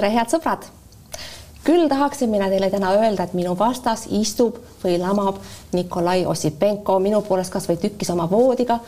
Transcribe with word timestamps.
tere, 0.00 0.14
head 0.16 0.32
sõbrad! 0.32 0.68
küll 1.60 1.90
tahaksin 1.92 2.30
mina 2.32 2.46
teile 2.48 2.70
täna 2.72 2.94
öelda, 2.96 3.26
et 3.26 3.34
minu 3.36 3.50
vastas 3.58 4.06
istub 4.16 4.56
või 4.80 4.94
lamab 4.96 5.42
Nikolai 5.76 6.22
Ossipenko 6.24 6.94
minu 7.04 7.20
poolest 7.26 7.52
kasvõi 7.52 7.76
tükki 7.82 8.08
sama 8.08 8.24
voodiga, 8.30 8.78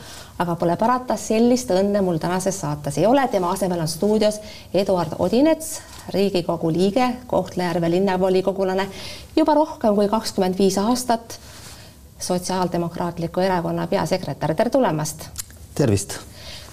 aga 0.41 0.55
pole 0.57 0.73
parata, 0.81 1.13
sellist 1.21 1.69
õnne 1.69 2.01
mul 2.01 2.17
tänases 2.17 2.57
saates 2.63 2.97
ei 2.97 3.05
ole, 3.05 3.27
tema 3.29 3.53
asemel 3.53 3.85
on 3.85 3.91
stuudios 3.93 4.41
Eduard 4.73 5.13
Odinets, 5.21 5.75
Riigikogu 6.17 6.73
liige, 6.73 7.11
Kohtla-Järve 7.29 7.93
linnavolikogulane, 7.93 8.89
juba 9.37 9.53
rohkem 9.61 9.93
kui 10.01 10.09
kakskümmend 10.09 10.57
viis 10.57 10.81
aastat 10.81 11.37
Sotsiaaldemokraatliku 12.17 13.45
Erakonna 13.45 13.85
peasekretär, 13.87 14.57
tere 14.57 14.73
tulemast! 14.73 15.29
tervist! 15.77 16.23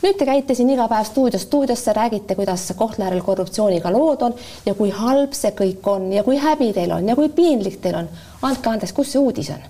Nüüd 0.02 0.16
te 0.18 0.26
käite 0.28 0.54
siin 0.56 0.70
iga 0.72 0.86
päev 0.88 1.04
stuudios 1.08 1.42
stuudiosse, 1.46 1.92
räägite, 1.96 2.34
kuidas 2.34 2.72
Kohtla-Järvel 2.76 3.22
korruptsiooniga 3.24 3.92
lood 3.92 4.22
on 4.22 4.34
ja 4.66 4.74
kui 4.74 4.90
halb 4.94 5.34
see 5.36 5.52
kõik 5.56 5.86
on 5.92 6.08
ja 6.12 6.24
kui 6.24 6.38
häbi 6.40 6.72
teil 6.76 6.92
on 6.96 7.08
ja 7.08 7.16
kui 7.16 7.28
piinlik 7.28 7.80
teil 7.82 7.98
on. 8.02 8.08
andke 8.42 8.70
andeks, 8.70 8.92
kus 8.96 9.12
see 9.12 9.20
uudis 9.20 9.50
on? 9.54 9.66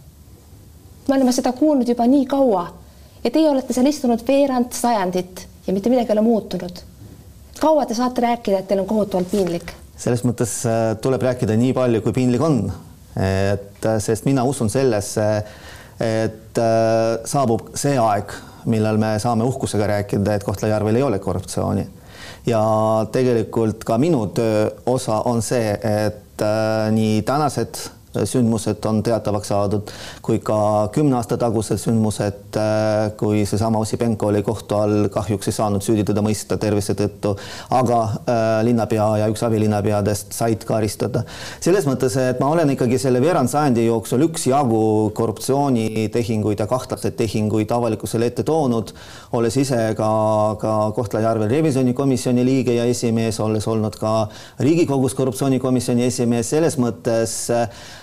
me 1.09 1.17
oleme 1.17 1.33
seda 1.33 1.53
kuulnud 1.53 1.89
juba 1.89 2.07
nii 2.07 2.27
kaua 2.31 2.69
ja 3.25 3.31
teie 3.31 3.51
olete 3.51 3.75
seal 3.77 3.91
istunud 3.91 4.23
veerand 4.27 4.73
sajandit 4.77 5.47
ja 5.67 5.75
mitte 5.75 5.91
midagi 5.91 6.13
ei 6.13 6.19
ole 6.19 6.27
muutunud. 6.27 6.83
kaua 7.61 7.87
te 7.87 7.95
saate 7.95 8.21
rääkida, 8.21 8.59
et 8.59 8.69
teil 8.69 8.81
on 8.81 8.87
kohutavalt 8.87 9.31
piinlik? 9.31 9.75
selles 9.97 10.23
mõttes 10.25 10.61
äh, 10.69 10.95
tuleb 11.03 11.23
rääkida 11.23 11.57
nii 11.57 11.75
palju, 11.77 12.05
kui 12.07 12.13
piinlik 12.17 12.43
on. 12.43 12.63
et 13.17 13.87
äh, 13.87 13.99
sest 13.99 14.25
mina 14.25 14.45
usun 14.45 14.71
sellesse, 14.71 15.27
et 16.01 16.59
äh, 16.63 17.19
saabub 17.25 17.75
see 17.75 17.99
aeg 17.99 18.33
millal 18.67 18.99
me 18.99 19.19
saame 19.19 19.45
uhkusega 19.45 19.87
rääkida, 19.87 20.35
et 20.35 20.45
Kohtla-Järvel 20.45 20.97
ei 20.97 21.03
ole 21.03 21.19
korruptsiooni. 21.19 21.89
ja 22.47 22.61
tegelikult 23.13 23.85
ka 23.85 23.99
minu 23.99 24.27
töö 24.27 24.71
osa 24.87 25.23
on 25.29 25.43
see, 25.43 25.73
et 26.07 26.43
äh, 26.43 26.91
nii 26.93 27.23
tänased 27.23 27.77
sündmused 28.15 28.85
on 28.89 29.03
teatavaks 29.07 29.51
saadud, 29.53 29.91
kui 30.23 30.41
ka 30.43 30.89
kümne 30.95 31.17
aasta 31.19 31.37
tagused 31.39 31.79
sündmused, 31.81 32.57
äh, 32.59 33.13
kui 33.19 33.45
seesama 33.47 33.79
Ossipenko 33.83 34.31
oli 34.31 34.43
kohtu 34.47 34.79
all, 34.79 35.09
kahjuks 35.13 35.51
ei 35.51 35.57
saanud 35.57 35.85
süüdi 35.85 36.05
teda 36.09 36.23
mõista 36.25 36.59
tervise 36.61 36.97
tõttu, 36.99 37.37
aga 37.77 38.01
äh, 38.03 38.41
linnapea 38.67 39.07
ja 39.23 39.29
üks 39.31 39.45
abilinnapeadest 39.47 40.35
said 40.35 40.67
karistada. 40.67 41.25
selles 41.61 41.87
mõttes, 41.87 42.17
et 42.19 42.41
ma 42.43 42.51
olen 42.51 42.75
ikkagi 42.75 42.99
selle 42.99 43.23
veerand 43.23 43.51
sajandi 43.51 43.87
jooksul 43.87 44.27
üksjagu 44.27 44.83
korruptsioonitehinguid 45.15 46.61
ja 46.61 46.67
kahtlaseid 46.71 47.17
tehinguid 47.21 47.71
avalikkusele 47.71 48.27
ette 48.27 48.43
toonud, 48.47 48.93
olles 49.39 49.57
ise 49.57 49.95
ka, 49.97 50.11
ka 50.61 50.75
Kohtla-Järvel 50.99 51.51
revisjonikomisjoni 51.51 52.45
liige 52.45 52.75
ja 52.75 52.85
esimees, 52.91 53.39
olles 53.41 53.69
olnud 53.71 53.97
ka 54.01 54.27
Riigikogus 54.59 55.15
korruptsioonikomisjoni 55.15 56.09
esimees, 56.11 56.51
selles 56.51 56.77
mõttes 56.81 57.39
äh, 57.55 57.61
Äh, 57.61 58.00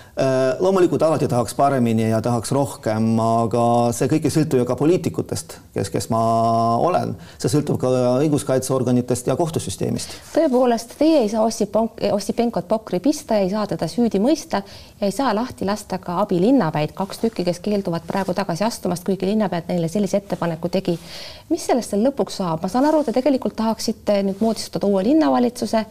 loomulikult 0.58 1.02
alati 1.02 1.28
tahaks 1.28 1.54
paremini 1.54 2.10
ja 2.10 2.20
tahaks 2.22 2.50
rohkem, 2.52 3.06
aga 3.22 3.62
see 3.94 4.08
kõik 4.10 4.26
ei 4.26 4.34
sõltu 4.34 4.58
ju 4.58 4.64
ka 4.66 4.74
poliitikutest, 4.78 5.54
kes, 5.74 5.90
kes 5.94 6.08
ma 6.10 6.20
olen, 6.82 7.14
see 7.38 7.52
sõltub 7.52 7.78
ka 7.78 7.90
õiguskaitseorganitest 8.24 9.30
ja 9.30 9.36
kohtusüsteemist. 9.38 10.16
tõepoolest, 10.34 10.96
teie 10.98 11.22
ei 11.22 11.30
saa 11.30 11.44
Ossipenk, 11.46 12.02
Ossipenkot 12.12 12.68
pokri 12.68 13.00
pista, 13.04 13.38
ei 13.38 13.50
saa 13.52 13.66
teda 13.70 13.86
süüdi 13.90 14.18
mõista 14.22 14.62
ja 14.98 15.06
ei 15.06 15.14
saa 15.14 15.34
lahti 15.34 15.68
lasta 15.68 16.00
ka 16.02 16.18
abilinnapäid, 16.24 16.96
kaks 16.98 17.22
tükki, 17.22 17.46
kes 17.46 17.62
keelduvad 17.62 18.06
praegu 18.08 18.34
tagasi 18.34 18.66
astumast, 18.66 19.06
kuigi 19.06 19.30
linnapea 19.30 19.68
neile 19.68 19.88
sellise 19.88 20.18
ettepaneku 20.18 20.68
tegi. 20.68 20.98
mis 21.48 21.66
sellest 21.66 21.94
seal 21.94 22.02
lõpuks 22.04 22.42
saab, 22.42 22.62
ma 22.62 22.68
saan 22.68 22.90
aru, 22.90 23.04
te 23.04 23.14
tegelikult 23.14 23.56
tahaksite 23.56 24.22
nüüd 24.26 24.42
moodustada 24.42 24.86
uue 24.90 25.04
linnavalitsuse 25.06 25.86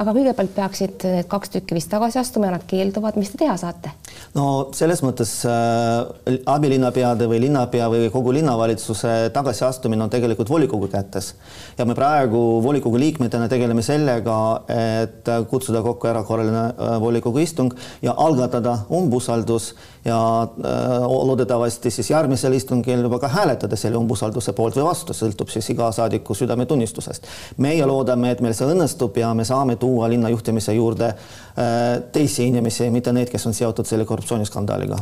aga 0.00 0.14
kõigepealt 0.16 0.54
peaksid 0.56 1.00
need 1.04 1.28
kaks 1.30 1.52
tükki 1.54 1.76
vist 1.76 1.90
tagasi 1.92 2.18
astuma 2.20 2.48
ja 2.48 2.54
nad 2.56 2.64
keelduvad, 2.68 3.18
mis 3.20 3.30
te 3.32 3.40
teha 3.42 3.56
saate? 3.60 3.92
no 4.36 4.70
selles 4.76 5.02
mõttes 5.04 5.32
äh, 5.48 6.40
abilinnapeade 6.50 7.28
või 7.30 7.42
linnapea 7.46 7.88
või 7.92 8.10
kogu 8.12 8.34
linnavalitsuse 8.36 9.30
tagasiastumine 9.34 10.06
on 10.06 10.12
tegelikult 10.12 10.50
volikogu 10.50 10.88
kätes 10.92 11.34
ja 11.78 11.86
me 11.88 11.96
praegu 11.98 12.40
volikogu 12.64 13.00
liikmetena 13.00 13.48
tegeleme 13.50 13.82
sellega, 13.84 14.38
et 14.70 15.28
kutsuda 15.50 15.82
kokku 15.84 16.10
erakorraline 16.10 16.64
äh, 16.70 16.96
volikogu 17.02 17.42
istung 17.44 17.74
ja 18.02 18.14
algatada 18.16 18.80
umbusaldus 18.90 19.74
ja 20.04 20.42
äh, 20.42 21.02
loodetavasti 21.26 21.90
siis 21.90 22.10
järgmisel 22.10 22.52
istungil 22.52 23.02
juba 23.02 23.18
ka 23.18 23.28
hääletada 23.28 23.76
selle 23.76 23.98
umbusalduse 24.00 24.52
poolt 24.52 24.76
või 24.78 24.86
vastu, 24.88 25.16
sõltub 25.16 25.52
siis 25.52 25.70
iga 25.74 25.90
saadiku 25.92 26.34
südametunnistusest. 26.34 27.26
meie 27.56 27.86
loodame, 27.86 28.30
et 28.30 28.40
meil 28.40 28.54
see 28.56 28.68
õnnestub 28.68 29.16
ja 29.20 29.34
me 29.34 29.44
saame 29.44 29.76
tuua 29.76 30.08
linna 30.08 30.28
juhtimise 30.32 30.74
juurde 30.74 31.10
äh, 31.12 32.00
teisi 32.12 32.46
inimesi, 32.48 32.90
mitte 32.90 33.12
neid, 33.12 33.28
kes 33.30 33.46
on 33.46 33.54
seotud 33.54 33.86
selle 33.86 34.04
korruptsiooniskandaaliga 34.08 34.96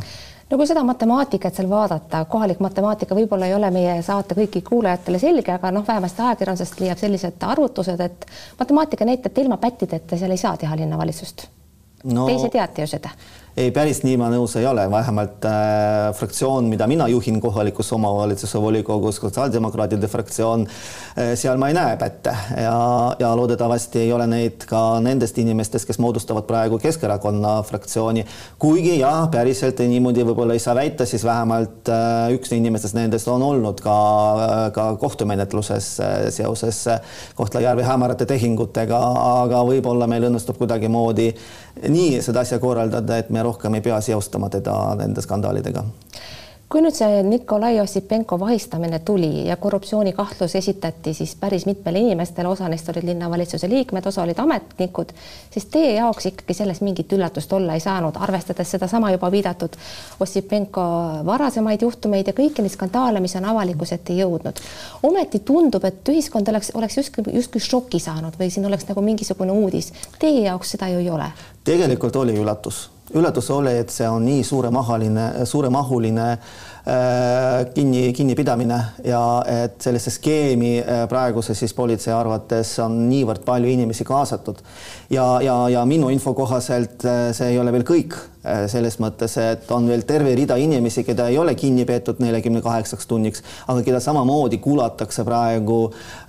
no 0.49 0.57
kui 0.57 0.67
seda 0.67 0.83
matemaatikat 0.83 1.55
seal 1.55 1.69
vaadata, 1.69 2.25
kohalik 2.25 2.59
matemaatika 2.59 3.15
võib-olla 3.15 3.47
ei 3.47 3.55
ole 3.55 3.69
meie 3.71 3.99
saate 4.05 4.35
kõigi 4.35 4.63
kuulajatele 4.65 5.19
selge, 5.21 5.53
aga 5.53 5.71
noh, 5.71 5.85
vähemasti 5.87 6.25
ajakirjandusest 6.25 6.81
leiab 6.81 6.99
sellised 6.99 7.45
arvutused, 7.47 8.01
et 8.03 8.25
matemaatika 8.59 9.07
näitab, 9.07 9.31
et 9.31 9.43
ilma 9.45 9.59
pättideta 9.61 10.17
seal 10.17 10.35
ei 10.35 10.41
saa 10.41 10.57
teha 10.57 10.75
linnavalitsust 10.81 11.45
no,. 12.03 12.25
Te 12.25 12.35
ise 12.35 12.49
teate 12.49 12.83
ju 12.83 12.91
seda 12.97 13.13
ei, 13.59 13.71
päris 13.75 14.01
nii 14.05 14.15
ma 14.19 14.29
nõus 14.31 14.53
ei 14.59 14.65
ole, 14.67 14.85
vähemalt 14.91 15.45
äh, 15.47 16.09
fraktsioon, 16.15 16.69
mida 16.71 16.87
mina 16.87 17.07
juhin 17.11 17.39
kohalikus 17.43 17.91
omavalitsuse 17.95 18.61
volikogus, 18.61 19.19
sotsiaaldemokraatide 19.19 20.07
fraktsioon 20.07 20.63
äh,, 20.67 21.33
seal 21.39 21.59
ma 21.59 21.67
ei 21.71 21.75
näe 21.75 21.97
pätte. 21.99 22.35
Ja, 22.55 22.77
ja 23.19 23.31
loodetavasti 23.35 24.05
ei 24.05 24.13
ole 24.15 24.27
neid 24.31 24.63
ka 24.69 24.81
nendest 25.03 25.37
inimestest, 25.41 25.89
kes 25.89 25.99
moodustavad 25.99 26.47
praegu 26.47 26.79
Keskerakonna 26.79 27.57
fraktsiooni. 27.67 28.25
kuigi 28.59 28.99
jah, 29.01 29.27
päriselt 29.31 29.83
niimoodi 29.83 30.23
võib-olla 30.29 30.55
ei 30.55 30.63
saa 30.63 30.77
väita, 30.79 31.07
siis 31.09 31.25
vähemalt 31.27 31.91
äh, 31.91 32.31
üks 32.35 32.55
inimestest 32.55 32.95
nendest 32.95 33.27
on 33.27 33.43
olnud 33.43 33.83
ka, 33.83 33.97
äh, 34.45 34.65
ka 34.75 34.89
kohtumenetluses 35.01 35.91
äh, 35.99 36.17
seoses 36.35 36.85
äh, 36.87 37.01
Kohtla-Järve 37.35 37.83
hämarate 37.83 38.29
tehingutega, 38.29 38.99
aga 39.43 39.65
võib-olla 39.67 40.07
meil 40.07 40.29
õnnestub 40.31 40.61
kuidagimoodi 40.61 41.33
nii 41.87 42.19
seda 42.23 42.43
asja 42.43 42.59
korraldada, 42.59 43.19
et 43.19 43.29
me 43.31 43.43
rohkem 43.49 43.79
ei 43.79 43.85
pea 43.85 44.01
seostama 44.05 44.49
teda 44.53 44.75
nende 45.01 45.25
skandaalidega 45.25 45.83
kui 46.69 46.83
nüüd 46.85 46.93
see 46.93 47.21
Nikolai 47.25 47.79
Ossipenko 47.81 48.37
vahistamine 48.39 48.99
tuli 48.99 49.47
ja 49.47 49.55
korruptsioonikahtlus 49.57 50.53
esitati 50.55 51.13
siis 51.17 51.31
päris 51.35 51.65
mitmele 51.65 51.99
inimestele, 51.99 52.47
osa 52.47 52.67
neist 52.69 52.89
olid 52.93 53.07
linnavalitsuse 53.09 53.69
liikmed, 53.69 54.05
osa 54.05 54.21
olid 54.21 54.37
ametnikud, 54.39 55.13
siis 55.51 55.65
teie 55.73 55.95
jaoks 55.95 56.29
ikkagi 56.29 56.53
selles 56.53 56.81
mingit 56.85 57.13
üllatust 57.17 57.53
olla 57.57 57.73
ei 57.73 57.81
saanud, 57.81 58.19
arvestades 58.21 58.75
sedasama 58.75 59.09
juba 59.15 59.31
viidatud 59.33 59.79
Ossipenko 60.19 60.83
varasemaid 61.25 61.81
juhtumeid 61.81 62.29
ja 62.29 62.35
kõiki 62.37 62.61
neid 62.61 62.75
skandaale, 62.75 63.19
mis 63.19 63.33
on 63.41 63.49
avalikkuse 63.49 63.97
ette 63.97 64.13
jõudnud. 64.13 64.61
ometi 65.09 65.39
tundub, 65.39 65.89
et 65.89 66.13
ühiskond 66.13 66.53
oleks, 66.53 66.71
oleks 66.75 66.97
justkui, 67.01 67.25
justkui 67.33 67.65
šoki 67.65 67.99
saanud 67.99 68.37
või 68.37 68.53
siin 68.53 68.69
oleks 68.69 68.85
nagu 68.91 69.01
mingisugune 69.01 69.57
uudis. 69.57 69.89
Teie 70.19 70.45
jaoks 70.45 70.77
seda 70.77 70.93
ju 70.93 71.01
ei 71.01 71.09
ole? 71.09 71.33
tegelikult 71.65 72.15
oli 72.15 72.37
üllatus 72.37 72.89
üllatus 73.13 73.49
oli, 73.51 73.73
et 73.81 73.89
see 73.93 74.07
on 74.09 74.25
nii 74.25 74.43
suuremahaline, 74.45 75.45
suuremahuline 75.49 76.25
äh, 76.31 76.39
kinni, 77.73 78.13
kinnipidamine 78.13 78.79
ja 79.05 79.21
et 79.49 79.81
sellesse 79.81 80.13
skeemi 80.13 80.77
äh, 80.79 81.03
praeguse 81.09 81.55
siis 81.57 81.73
politsei 81.73 82.13
arvates 82.13 82.75
on 82.83 83.01
niivõrd 83.09 83.45
palju 83.45 83.71
inimesi 83.73 84.05
kaasatud. 84.05 84.61
ja, 85.09 85.25
ja, 85.41 85.57
ja 85.69 85.85
minu 85.85 86.09
info 86.13 86.33
kohaselt 86.33 87.05
äh, 87.05 87.29
see 87.33 87.53
ei 87.53 87.59
ole 87.59 87.73
veel 87.73 87.87
kõik 87.87 88.19
selles 88.71 88.95
mõttes, 89.03 89.33
et 89.41 89.71
on 89.75 89.87
veel 89.89 90.05
terve 90.07 90.31
rida 90.37 90.55
inimesi, 90.59 91.03
keda 91.03 91.25
ei 91.27 91.37
ole 91.41 91.55
kinni 91.59 91.83
peetud 91.87 92.21
neljakümne 92.23 92.61
kaheksaks 92.63 93.07
tunniks, 93.09 93.43
aga 93.67 93.83
keda 93.83 93.99
samamoodi 94.03 94.61
kuulatakse 94.63 95.25
praegu 95.27 95.79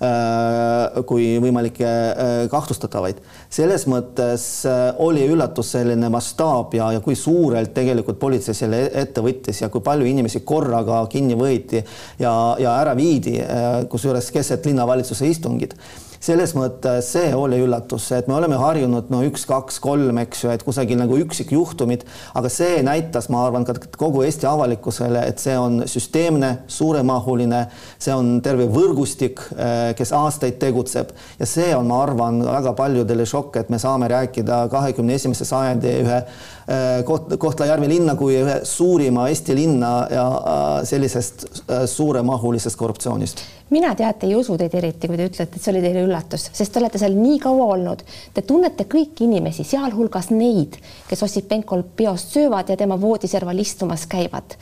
äh, 0.02 0.98
kui 1.06 1.36
võimalikke 1.42 1.86
äh, 1.86 2.32
kahtlustatavaid. 2.50 3.22
selles 3.50 3.86
mõttes 3.90 4.48
äh, 4.66 4.82
oli 4.98 5.28
üllatus 5.30 5.70
selline 5.76 6.10
mastaap 6.10 6.74
ja, 6.74 6.90
ja 6.96 7.04
kui 7.04 7.14
suurelt 7.14 7.74
tegelikult 7.74 8.18
politsei 8.18 8.58
selle 8.58 8.88
ette 8.90 9.22
võttis 9.22 9.62
ja 9.62 9.70
kui 9.70 9.80
palju 9.80 10.06
inimesi 10.10 10.42
korraga 10.42 11.04
kinni 11.10 11.38
võeti 11.38 11.84
ja, 12.18 12.34
ja 12.58 12.74
ära 12.82 12.96
viidi 12.98 13.38
äh,, 13.38 13.84
kusjuures 13.90 14.32
keset 14.34 14.66
linnavalitsuse 14.66 15.30
istungit 15.30 15.78
selles 16.20 16.52
mõttes 16.52 17.06
see 17.14 17.30
oli 17.36 17.62
üllatus, 17.64 18.10
et 18.12 18.28
me 18.28 18.36
oleme 18.36 18.58
harjunud 18.60 19.08
no 19.12 19.22
üks, 19.24 19.46
kaks, 19.48 19.78
kolm, 19.80 20.18
eks 20.20 20.44
ju, 20.44 20.50
et 20.52 20.64
kusagil 20.66 20.98
nagu 21.00 21.16
üksikjuhtumid, 21.22 22.04
aga 22.36 22.50
see 22.52 22.82
näitas, 22.84 23.30
ma 23.32 23.46
arvan, 23.46 23.64
ka 23.64 23.74
kogu 23.96 24.20
Eesti 24.26 24.44
avalikkusele, 24.50 25.22
et 25.30 25.40
see 25.40 25.56
on 25.56 25.80
süsteemne, 25.88 26.52
suuremahuline, 26.68 27.62
see 27.96 28.12
on 28.12 28.34
terve 28.44 28.68
võrgustik, 28.70 29.40
eh, 29.56 29.94
kes 29.96 30.12
aastaid 30.16 30.58
tegutseb. 30.60 31.14
Ja 31.40 31.48
see 31.48 31.70
on, 31.76 31.88
ma 31.88 32.02
arvan, 32.04 32.42
väga 32.44 32.74
paljudele 32.76 33.24
šokk, 33.28 33.56
et 33.62 33.72
me 33.72 33.80
saame 33.80 34.10
rääkida 34.12 34.66
kahekümne 34.72 35.16
esimese 35.16 35.48
sajandi 35.48 35.94
ühe 36.02 36.18
eh, 36.20 37.00
Koht-, 37.08 37.32
Kohtla-Järve 37.40 37.88
linna 37.88 38.16
kui 38.20 38.36
ühe 38.42 38.60
suurima 38.68 39.30
Eesti 39.32 39.56
linna 39.56 39.94
ja 40.12 40.26
eh, 40.36 40.68
sellisest 40.90 41.48
suuremahulisest 41.88 42.76
korruptsioonist 42.76 43.40
mina 43.70 43.94
teate 43.94 44.26
ei 44.26 44.34
usu 44.36 44.56
teid 44.58 44.74
eriti, 44.74 45.08
kui 45.08 45.18
te 45.18 45.28
ütlete, 45.30 45.56
et 45.56 45.62
see 45.62 45.72
oli 45.72 45.82
teile 45.84 46.04
üllatus, 46.06 46.48
sest 46.52 46.72
te 46.72 46.82
olete 46.82 46.98
seal 46.98 47.16
nii 47.16 47.38
kaua 47.42 47.70
olnud. 47.76 48.04
Te 48.34 48.42
tunnete 48.46 48.86
kõiki 48.90 49.26
inimesi, 49.28 49.64
sealhulgas 49.66 50.30
neid, 50.34 50.78
kes 51.08 51.26
Ossipenkol 51.26 51.84
peost 51.96 52.34
söövad 52.36 52.70
ja 52.70 52.78
tema 52.80 52.98
voodiserval 53.00 53.58
istumas 53.62 54.06
käivad 54.10 54.58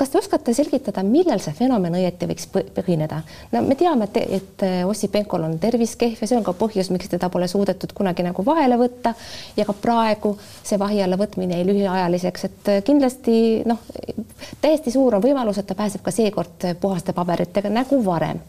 kas 0.00 0.08
te 0.08 0.18
oskate 0.18 0.54
selgitada, 0.56 1.02
millel 1.04 1.42
see 1.44 1.52
fenomen 1.56 1.98
õieti 1.98 2.28
võiks 2.30 2.46
põhineda? 2.50 3.20
no 3.52 3.60
me 3.66 3.76
teame, 3.76 4.08
et, 4.08 4.16
et 4.38 4.64
Ossipenkol 4.88 5.44
on 5.44 5.58
tervis 5.60 5.92
kehv 6.00 6.22
ja 6.24 6.28
see 6.30 6.38
on 6.38 6.46
ka 6.46 6.54
põhjus, 6.56 6.88
miks 6.94 7.10
teda 7.12 7.28
pole 7.32 7.48
suudetud 7.50 7.92
kunagi 7.96 8.24
nagu 8.24 8.44
vahele 8.46 8.78
võtta 8.80 9.12
ja 9.58 9.66
ka 9.68 9.74
praegu 9.76 10.32
see 10.40 10.78
vahi 10.80 11.02
alla 11.04 11.18
võtmine 11.20 11.58
jäi 11.58 11.66
lühiajaliseks, 11.68 12.46
et 12.48 12.70
kindlasti 12.86 13.34
noh, 13.68 13.82
täiesti 14.62 14.94
suur 14.94 15.18
on 15.18 15.24
võimalus, 15.24 15.60
et 15.60 15.68
ta 15.68 15.76
pääseb 15.76 16.04
ka 16.06 16.14
seekord 16.14 16.70
puhaste 16.80 17.12
paberitega 17.16 17.72
nagu 17.72 18.00
varem. 18.04 18.40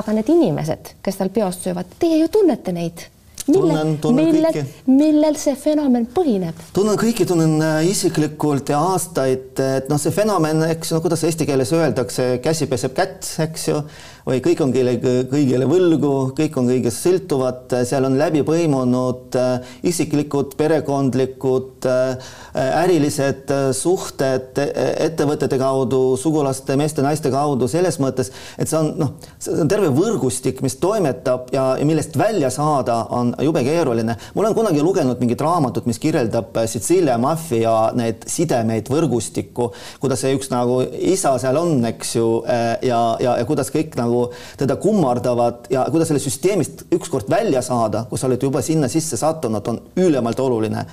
aga 0.00 0.12
need 0.16 0.28
inimesed, 0.32 0.94
kes 1.02 1.16
tal 1.16 1.32
peost 1.34 1.64
söövad, 1.64 1.96
teie 1.98 2.20
ju 2.20 2.28
tunnete 2.32 2.72
neid 2.72 3.08
tunnen, 3.46 3.96
tunnen 4.02 4.30
millel, 4.30 4.52
kõiki. 4.54 4.92
millel 4.92 5.38
see 5.40 5.56
fenomen 5.58 6.06
põhineb? 6.14 6.60
tunnen 6.76 6.98
kõiki, 7.00 7.26
tunnen 7.28 7.56
äh, 7.64 7.80
isiklikult 7.90 8.72
ja 8.72 8.80
aastaid, 8.92 9.52
et 9.60 9.90
noh, 9.90 10.00
see 10.00 10.14
fenomen, 10.14 10.64
eks 10.70 10.94
no 10.94 11.02
kuidas 11.04 11.24
eesti 11.28 11.48
keeles 11.48 11.72
öeldakse, 11.76 12.32
käsi 12.44 12.68
peseb 12.70 12.96
kätt, 12.96 13.26
eks 13.46 13.68
ju, 13.70 13.80
või 14.30 14.42
kõik 14.44 14.62
on 14.64 14.74
keele, 14.74 14.96
kõigile 15.30 15.68
võlgu, 15.70 16.12
kõik 16.38 16.58
on 16.60 16.70
kõigest 16.70 17.02
sõltuvad, 17.04 17.74
seal 17.88 18.06
on 18.08 18.18
läbi 18.20 18.44
põimunud 18.46 19.38
äh, 19.38 19.74
isiklikud, 19.90 20.54
perekondlikud, 20.60 21.88
äh, 21.90 22.32
ärilised 22.54 23.50
suhted 23.76 24.58
ettevõtete 24.60 25.58
kaudu, 25.60 26.16
sugulaste, 26.20 26.76
meeste-naiste 26.78 27.30
kaudu, 27.32 27.68
selles 27.70 27.98
mõttes, 28.02 28.32
et 28.58 28.70
see 28.70 28.78
on 28.78 28.90
noh, 29.00 29.14
see 29.40 29.54
on 29.64 29.70
terve 29.70 29.90
võrgustik, 29.94 30.60
mis 30.64 30.76
toimetab 30.80 31.50
ja, 31.54 31.74
ja 31.78 31.86
millest 31.86 32.16
välja 32.18 32.50
saada 32.54 33.04
on 33.16 33.32
jube 33.42 33.62
keeruline. 33.66 34.16
ma 34.34 34.42
olen 34.42 34.54
kunagi 34.56 34.82
lugenud 34.84 35.20
mingit 35.22 35.40
raamatut, 35.40 35.86
mis 35.90 36.00
kirjeldab 36.02 36.56
äh, 36.56 36.68
Sitsiilia 36.70 37.18
maffia 37.20 37.74
neid 37.96 38.26
sidemeid, 38.30 38.90
võrgustikku, 38.92 39.70
kuidas 40.02 40.24
see 40.24 40.34
üks 40.36 40.50
nagu 40.52 40.80
isa 41.12 41.36
seal 41.42 41.58
on, 41.60 41.78
eks 41.92 42.14
ju, 42.16 42.28
äh, 42.46 42.76
ja, 42.86 43.00
ja, 43.22 43.36
ja 43.40 43.48
kuidas 43.48 43.72
kõik 43.74 43.96
nagu 44.00 44.19
teda 44.60 44.76
kummardavad 44.80 45.70
ja 45.72 45.86
kuidas 45.90 46.10
sellest 46.10 46.28
süsteemist 46.30 46.84
ükskord 46.96 47.30
välja 47.30 47.62
saada, 47.62 48.04
kui 48.10 48.18
sa 48.20 48.28
oled 48.28 48.42
juba 48.42 48.62
sinna 48.62 48.88
sisse 48.88 49.18
sattunud, 49.20 49.68
on 49.72 49.80
ülimalt 49.96 50.40
oluline, 50.40 50.84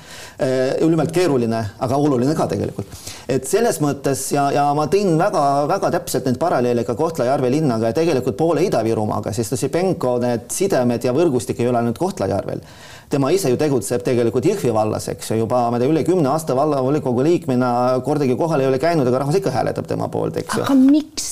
äh, 0.41 0.77
ülimalt 0.85 1.13
keeruline, 1.15 1.63
aga 1.79 2.01
oluline 2.01 2.35
ka 2.35 2.47
tegelikult. 2.47 2.88
et 3.29 3.47
selles 3.47 3.81
mõttes 3.83 4.27
ja, 4.33 4.47
ja 4.51 4.68
ma 4.77 4.88
tõin 4.91 5.18
väga-väga 5.19 5.91
täpselt 5.97 6.25
neid 6.25 6.39
paralleele 6.39 6.83
ka 6.88 6.95
Kohtla-Järve 6.95 7.51
linnaga 7.51 7.91
ja 7.91 7.97
tegelikult 7.97 8.38
poole 8.38 8.63
Ida-Virumaaga, 8.68 9.33
sest 9.33 9.53
Ossipenko 9.57 10.18
need 10.23 10.47
sidemed 10.53 11.03
ja 11.03 11.13
võrgustik 11.15 11.59
ei 11.59 11.68
ole 11.68 11.81
ainult 11.81 11.97
Kohtla-Järve 11.97 12.27
Kohtla-Järvel. 12.27 12.62
tema 13.09 13.30
ise 13.31 13.50
ju 13.50 13.57
tegutseb 13.57 14.03
tegelikult 14.03 14.45
Jõhvi 14.45 14.73
vallas, 14.75 15.07
eks 15.07 15.31
ju, 15.31 15.38
juba 15.44 15.69
ma 15.71 15.77
ei 15.77 15.83
tea, 15.83 15.91
üle 15.94 16.03
kümne 16.03 16.27
aasta 16.27 16.56
vallavolikogu 16.57 17.23
liikmena 17.23 17.69
kordagi 18.03 18.35
kohal 18.35 18.63
ei 18.63 18.68
ole 18.68 18.80
käinud, 18.83 19.07
aga 19.07 19.23
rahvas 19.23 19.38
ikka 19.39 19.53
hääletab 19.56 19.88
tema 19.88 20.09
poolt, 20.12 20.35
eks 20.41 20.57
ju. 20.57 20.65
aga 20.65 20.75
miks, 20.75 21.30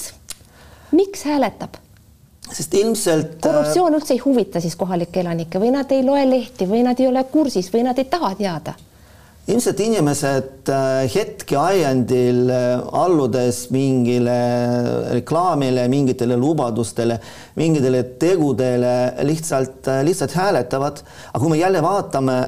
miks 0.95 1.25
hääletab? 1.27 1.75
Sest 2.51 2.73
ilmselt 2.77 3.37
äh, 3.37 3.43
korruptsioon 3.47 3.97
üldse 3.97 4.15
ei 4.15 4.23
huvita 4.23 4.61
siis 4.63 4.75
kohalikke 4.79 5.23
elanikke 5.23 5.61
või 5.61 5.71
nad 5.75 5.91
ei 5.95 6.03
loe 6.05 6.25
lehti 6.29 6.67
või 6.69 6.83
nad 6.85 6.99
ei 7.01 7.09
ole 7.09 7.23
kursis 7.31 7.71
või 7.73 7.85
nad 7.87 7.97
ei 8.01 8.05
taha 8.11 8.35
teada 8.37 8.75
ilmselt 9.49 9.81
inimesed 9.85 10.69
äh, 10.73 11.07
hetke 11.13 11.57
ajendil 11.61 12.49
äh, 12.53 12.85
alludes 13.01 13.65
mingile 13.73 14.37
reklaamile, 15.17 15.87
mingitele 15.89 16.37
lubadustele, 16.37 17.19
mingitele 17.57 18.01
tegudele 18.21 18.95
lihtsalt, 19.25 19.89
lihtsalt 20.05 20.37
hääletavad. 20.37 21.03
aga 21.33 21.43
kui 21.43 21.53
me 21.53 21.61
jälle 21.61 21.81
vaatame 21.85 22.39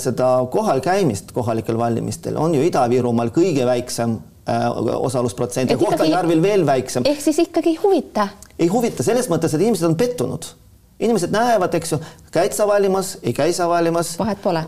seda 0.00 0.30
kohal 0.52 0.80
käimist 0.84 1.32
kohalikel 1.36 1.78
valimistel, 1.78 2.40
on 2.40 2.56
ju 2.56 2.64
Ida-Virumaal 2.64 3.32
kõige 3.36 3.68
väiksem 3.68 4.18
osalusprotsent 4.46 5.70
ja 5.70 5.78
Kohtla-Järvel 5.78 6.42
veel 6.42 6.66
väiksem. 6.66 7.06
ehk 7.06 7.20
siis 7.20 7.38
ikkagi 7.38 7.74
ei 7.74 7.80
huvita? 7.82 8.28
ei 8.58 8.68
huvita 8.72 9.02
selles 9.02 9.28
mõttes, 9.32 9.54
et 9.54 9.60
inimesed 9.60 9.88
on 9.88 9.96
pettunud. 9.96 10.46
inimesed 11.00 11.34
näevad, 11.34 11.74
eks 11.74 11.92
ju, 11.96 12.00
käid 12.32 12.56
sa 12.56 12.66
valimas, 12.66 13.18
ei 13.22 13.32
käi 13.36 13.52
sa 13.52 13.68
valimas. 13.68 14.16
vahet 14.18 14.42
pole 14.42 14.64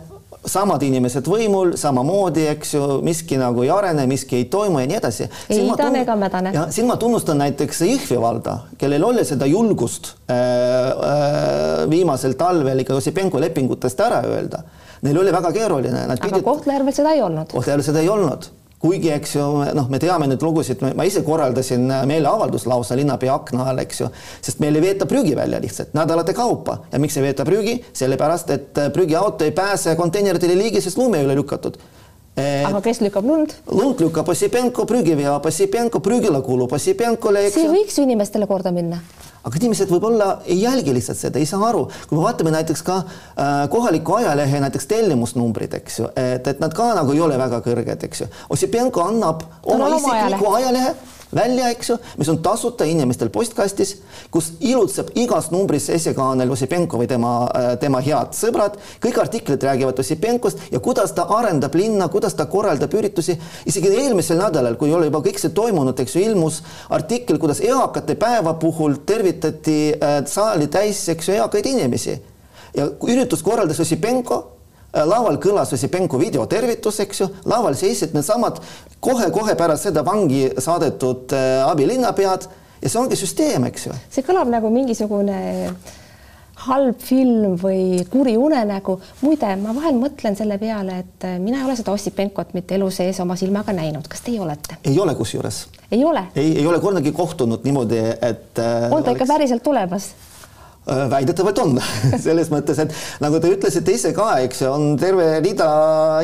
samad 0.46 0.82
inimesed 0.86 1.26
võimul 1.28 1.72
samamoodi, 1.78 2.44
eks 2.52 2.74
ju, 2.74 2.82
miski 3.04 3.38
nagu 3.40 3.64
ei 3.64 3.70
arene, 3.72 4.04
miski 4.10 4.38
ei 4.38 4.44
toimu 4.50 4.82
ja 4.82 4.90
nii 4.90 4.98
edasi. 4.98 5.28
ei 5.50 5.64
idane 5.66 6.02
ega 6.04 6.16
mädane. 6.16 6.52
ja 6.54 6.66
siin 6.74 6.86
ma 6.86 6.96
tunnustan 6.96 7.40
näiteks 7.42 7.82
Jõhvi 7.88 8.20
valda, 8.20 8.58
kellel 8.78 9.04
oli 9.04 9.24
seda 9.28 9.46
julgust 9.46 10.12
äh, 10.30 10.36
äh, 10.36 11.90
viimasel 11.90 12.36
talvel 12.38 12.84
ikka 12.84 12.98
Ossipenko 12.98 13.40
lepingutest 13.40 14.00
ära 14.00 14.22
öelda. 14.26 14.62
Neil 15.02 15.18
oli 15.18 15.32
väga 15.32 15.52
keeruline. 15.54 16.06
aga 16.06 16.22
pidid... 16.22 16.44
Kohtla-Järvel 16.44 16.94
seda 16.94 17.14
ei 17.14 17.22
olnud. 17.22 17.52
Kohtla-Järvel 17.52 17.86
seda 17.90 18.02
ei 18.02 18.08
olnud 18.12 18.48
kuigi, 18.78 19.10
eks 19.10 19.34
ju, 19.36 19.44
noh, 19.74 19.88
me 19.90 19.98
teame 20.02 20.28
neid 20.30 20.42
lugusid, 20.44 20.82
ma 20.96 21.06
ise 21.06 21.24
korraldasin 21.26 21.86
meeleavaldust 22.08 22.68
lausa 22.70 22.96
linnapea 22.98 23.34
akna 23.34 23.68
all, 23.72 23.82
eks 23.82 24.02
ju, 24.04 24.10
sest 24.44 24.62
meil 24.62 24.78
ei 24.78 24.84
veeta 24.86 25.08
prügi 25.10 25.34
välja 25.38 25.60
lihtsalt 25.62 25.94
nädalate 25.98 26.34
kaupa. 26.36 26.80
Ja 26.92 27.02
miks 27.02 27.18
ei 27.18 27.26
veeta 27.26 27.46
prügi, 27.48 27.78
sellepärast 27.92 28.52
et 28.54 28.82
prügiauto 28.94 29.46
ei 29.46 29.54
pääse 29.56 29.96
konteineritele 29.98 30.58
ligi, 30.58 30.82
sest 30.84 31.00
lumi 31.00 31.18
ei 31.18 31.26
ole 31.26 31.38
lükatud 31.40 31.80
aga 32.38 32.82
kes 32.84 33.02
lükkab 33.04 33.26
lund? 33.28 33.54
lund 33.70 34.02
lükkab 34.04 34.28
Ossipenko, 34.34 34.86
prügi 34.88 35.16
veab 35.18 35.46
Ossipenko, 35.50 36.02
prügila 36.04 36.42
kulub 36.46 36.72
Ossipenkole. 36.78 37.48
see 37.54 37.70
võiks 37.70 37.98
ju 37.98 38.06
inimestele 38.08 38.46
korda 38.50 38.72
minna 38.74 39.00
aga 39.48 39.60
inimesed 39.60 39.90
võib-olla 39.92 40.28
ei 40.46 40.60
jälgi 40.62 40.94
lihtsalt 40.96 41.18
seda, 41.18 41.40
ei 41.40 41.48
saa 41.48 41.62
aru, 41.70 41.86
kui 42.08 42.18
me 42.18 42.24
vaatame 42.24 42.52
näiteks 42.54 42.82
ka 42.86 42.98
äh, 43.00 43.60
kohaliku 43.72 44.18
ajalehe 44.18 44.60
näiteks 44.64 44.88
tellimusnumbrid, 44.90 45.76
eks 45.78 46.00
ju, 46.02 46.08
et, 46.18 46.46
et 46.52 46.60
nad 46.62 46.74
ka 46.74 46.90
nagu 46.98 47.14
ei 47.14 47.22
ole 47.24 47.38
väga 47.40 47.62
kõrged, 47.64 48.04
eks 48.08 48.24
ju. 48.24 48.28
Ossipenko 48.54 49.06
annab 49.06 49.46
oma 49.62 49.94
isikliku 49.96 50.52
ajalehe 50.58 50.92
välja, 51.34 51.70
eks 51.70 51.90
ju, 51.90 51.96
mis 52.16 52.28
on 52.28 52.40
tasuta 52.42 52.86
inimestel 52.88 53.30
postkastis, 53.32 53.96
kus 54.30 54.52
ilutseb 54.60 55.10
igas 55.18 55.50
numbris 55.50 55.88
esikaanel 55.92 56.50
Ossipenko 56.50 57.00
või 57.00 57.08
tema, 57.10 57.32
äh, 57.54 57.68
tema 57.78 58.00
head 58.00 58.34
sõbrad. 58.36 58.78
kõik 59.00 59.20
artiklid 59.20 59.62
räägivad 59.62 59.98
Ossipenkost 59.98 60.58
ja 60.70 60.80
kuidas 60.80 61.12
ta 61.12 61.22
arendab 61.22 61.74
linna, 61.74 62.08
kuidas 62.08 62.34
ta 62.34 62.46
korraldab 62.46 62.94
üritusi. 62.94 63.38
isegi 63.66 63.88
eelmisel 63.88 64.38
nädalal, 64.38 64.76
kui 64.76 64.92
oli 64.94 65.04
juba 65.04 65.18
kõik 65.18 65.38
see 65.38 65.50
toimunud, 65.50 66.00
eks 66.00 66.16
ju, 66.16 66.20
ilmus 66.20 66.62
artikkel, 66.90 67.38
kuidas 67.38 67.60
eakate 67.60 68.14
päeva 68.14 68.54
puhul 68.54 68.94
tervitati 69.06 69.94
äh, 69.94 70.24
saali 70.26 70.66
täis, 70.66 71.08
eks 71.08 71.28
ju, 71.28 71.34
eakaid 71.34 71.66
inimesi 71.66 72.22
ja 72.74 72.86
üritust 73.02 73.42
korraldas 73.42 73.80
Ossipenko 73.80 74.57
laval 75.06 75.38
kõlas 75.42 75.72
Ossipenko 75.74 76.18
videotervitus, 76.20 77.00
eks 77.04 77.22
ju, 77.22 77.28
laval 77.50 77.76
seisid 77.78 78.14
needsamad 78.16 78.60
kohe-kohe 79.04 79.54
pärast 79.58 79.88
seda 79.88 80.04
vangi 80.06 80.48
saadetud 80.58 81.34
äh, 81.36 81.62
abilinnapead 81.68 82.48
ja 82.82 82.90
see 82.90 83.00
ongi 83.00 83.18
süsteem, 83.18 83.68
eks 83.70 83.88
ju. 83.88 83.96
see 84.10 84.26
kõlab 84.26 84.50
nagu 84.52 84.70
mingisugune 84.74 85.38
halb 86.58 86.98
film 87.06 87.54
või 87.60 88.02
kuri 88.10 88.34
unenägu. 88.36 88.98
muide, 89.20 89.50
ma 89.62 89.74
vahel 89.76 89.98
mõtlen 90.00 90.36
selle 90.38 90.58
peale, 90.58 91.02
et 91.04 91.26
äh, 91.26 91.36
mina 91.42 91.60
ei 91.60 91.68
ole 91.68 91.76
seda 91.78 91.94
Ossipenkot 91.94 92.54
mitte 92.56 92.74
elu 92.74 92.90
sees 92.90 93.20
oma 93.22 93.36
silmaga 93.38 93.74
näinud, 93.76 94.08
kas 94.10 94.24
teie 94.26 94.40
olete? 94.42 94.80
ei 94.84 94.98
ole 94.98 95.14
kusjuures. 95.18 95.66
ei 95.92 96.04
ole? 96.04 96.26
ei, 96.34 96.56
ei 96.58 96.66
ole 96.66 96.80
kordagi 96.80 97.12
kohtunud 97.12 97.66
niimoodi, 97.66 98.00
et 98.20 98.58
on 98.58 98.90
ta 98.90 98.96
oleks... 98.96 99.14
ikka 99.14 99.30
päriselt 99.34 99.62
tulemas? 99.62 100.10
Äh, 100.90 101.10
väidetavalt 101.10 101.58
on. 101.58 101.74
Selles 102.26 102.48
mõttes, 102.48 102.78
et 102.80 102.94
nagu 103.20 103.36
te 103.42 103.50
ütlesite 103.52 103.92
ise 103.92 104.14
ka, 104.16 104.30
eks 104.40 104.62
ju, 104.62 104.70
on 104.72 104.94
terve 105.00 105.26
rida 105.44 105.66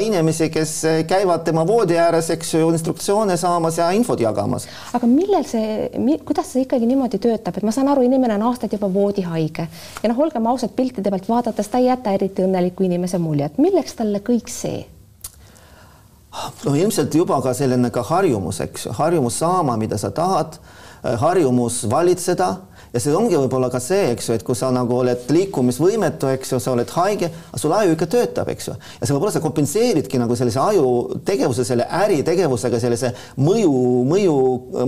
inimesi, 0.00 0.48
kes 0.52 0.72
käivad 1.10 1.42
tema 1.44 1.66
voodi 1.68 1.98
ääres, 2.00 2.30
eks 2.32 2.54
ju, 2.54 2.70
instruktsioone 2.72 3.36
saamas 3.36 3.76
ja 3.82 3.90
infot 3.92 4.22
jagamas. 4.24 4.64
aga 4.96 5.10
millel 5.10 5.44
see, 5.44 5.90
kuidas 6.24 6.54
see 6.54 6.64
ikkagi 6.64 6.88
niimoodi 6.88 7.20
töötab, 7.20 7.58
et 7.60 7.66
ma 7.66 7.74
saan 7.76 7.92
aru, 7.92 8.06
inimene 8.08 8.38
on 8.38 8.46
aastaid 8.48 8.72
juba 8.78 8.88
voodihaige. 8.94 9.68
Ja 10.00 10.12
noh, 10.12 10.24
olgem 10.24 10.48
ausad, 10.48 10.72
piltide 10.72 11.12
pealt 11.12 11.28
vaadates 11.28 11.68
ta 11.68 11.82
ei 11.82 11.90
jäta 11.90 12.16
eriti 12.16 12.46
õnneliku 12.48 12.88
inimese 12.88 13.20
muljet, 13.20 13.60
milleks 13.60 14.00
talle 14.00 14.24
kõik 14.24 14.48
see? 14.48 14.86
no 16.64 16.72
ilmselt 16.74 17.12
juba 17.14 17.36
ka 17.44 17.52
selline 17.54 17.92
ka 17.92 18.02
harjumus, 18.08 18.64
eks. 18.64 18.88
Ju, 18.88 18.96
harjumus 18.96 19.36
saama, 19.44 19.76
mida 19.76 20.00
sa 20.00 20.08
tahad, 20.10 20.56
harjumus 21.20 21.84
valitseda 21.90 22.54
ja 22.94 23.00
see 23.02 23.14
ongi 23.16 23.34
võib-olla 23.34 23.68
ka 23.72 23.80
see, 23.82 24.12
eks 24.12 24.28
ju, 24.28 24.36
et 24.38 24.44
kui 24.46 24.54
sa 24.58 24.68
nagu 24.74 24.94
oled 25.00 25.26
liikumisvõimetu, 25.34 26.28
eks 26.36 26.54
ju, 26.54 26.60
sa 26.62 26.74
oled 26.74 26.90
haige, 26.94 27.30
aga 27.50 27.60
sul 27.60 27.74
aju 27.74 27.94
ikka 27.96 28.06
töötab, 28.12 28.50
eks 28.52 28.68
ju. 28.70 28.74
ja 29.00 29.08
sa 29.08 29.16
võib-olla 29.16 29.34
sa 29.34 29.42
kompenseeridki 29.42 30.20
nagu 30.22 30.36
sellise 30.38 30.60
aju 30.62 31.18
tegevuse, 31.26 31.66
selle 31.66 31.88
äritegevusega, 31.98 32.78
sellise 32.82 33.10
mõju, 33.42 33.72
mõju, 34.10 34.36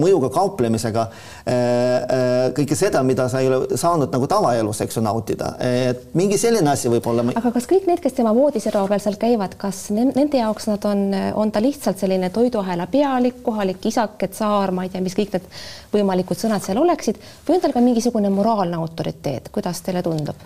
mõjuga 0.02 0.30
kauplemisega 0.36 1.06
äh, 1.06 1.54
äh, 1.54 2.36
kõike 2.56 2.78
seda, 2.78 3.02
mida 3.06 3.26
sa 3.32 3.42
ei 3.42 3.50
ole 3.50 3.78
saanud 3.80 4.14
nagu 4.14 4.30
tavaelus, 4.30 4.84
eks 4.86 5.00
ju, 5.00 5.04
nautida. 5.04 5.54
et 5.58 6.14
mingi 6.14 6.38
selline 6.38 6.70
asi 6.70 6.90
võib-olla. 6.92 7.26
aga 7.34 7.52
kas 7.56 7.66
kõik 7.70 7.90
need, 7.90 8.02
kes 8.04 8.14
tema 8.20 8.34
voodiserva 8.36 8.86
peal 8.90 9.02
seal 9.02 9.18
käivad, 9.20 9.58
kas 9.58 9.88
nende 9.94 10.38
jaoks 10.38 10.70
nad 10.70 10.86
on, 10.86 11.08
on 11.34 11.50
ta 11.50 11.62
lihtsalt 11.64 11.98
selline 11.98 12.30
toiduahela 12.34 12.86
pealik, 12.90 13.42
kohalik 13.46 13.90
isak, 13.90 14.22
tsaar, 14.30 14.70
ma 14.70 14.86
ei 14.86 14.94
tea, 14.94 15.02
mis 15.02 15.18
kõik 15.18 15.34
need 15.34 15.50
võimalikud 15.96 16.38
sõnad 16.38 16.64
seal 16.64 16.78
oleksid 16.78 17.18
või 17.46 17.56
on 17.56 17.62
tal 17.64 17.74
ka 17.74 17.82
mingi 17.82 17.95
mingisugune 17.96 18.28
moraalne 18.28 18.76
autoriteet, 18.76 19.48
kuidas 19.48 19.80
teile 19.80 20.02
tundub? 20.04 20.36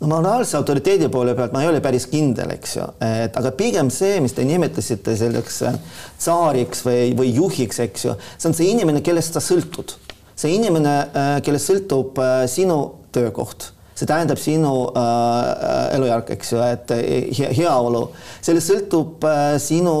no 0.00 0.06
moraalse 0.08 0.56
autoriteedi 0.56 1.08
poole 1.12 1.34
pealt 1.34 1.52
ma 1.52 1.64
ei 1.64 1.68
ole 1.68 1.80
päris 1.82 2.06
kindel, 2.08 2.52
eks 2.54 2.76
ju, 2.76 2.84
et 3.04 3.34
aga 3.36 3.50
pigem 3.58 3.90
see, 3.90 4.20
mis 4.22 4.32
te 4.36 4.44
nimetasite 4.46 5.16
selleks 5.18 5.58
äh, 5.66 5.74
tsaariks 6.22 6.84
või, 6.86 7.10
või 7.18 7.34
juhiks, 7.34 7.82
eks 7.82 8.06
ju, 8.06 8.14
see 8.36 8.48
on 8.52 8.56
see 8.56 8.70
inimene, 8.70 9.02
kellest 9.02 9.34
sa 9.34 9.42
sõltud. 9.42 9.96
see 10.38 10.54
inimene, 10.54 10.94
äh, 11.10 11.34
kellest 11.44 11.72
sõltub 11.72 12.22
äh, 12.22 12.46
sinu 12.48 12.78
töökoht 13.12 13.72
see 14.00 14.08
tähendab 14.08 14.40
sinu 14.40 14.72
äh, 14.96 15.96
elujärg, 15.96 16.32
eks 16.36 16.54
ju, 16.54 16.60
et 16.64 16.92
he, 16.96 17.50
heaolu. 17.58 18.06
sellest 18.40 18.72
sõltub 18.72 19.26
äh, 19.28 19.54
sinu 19.60 19.94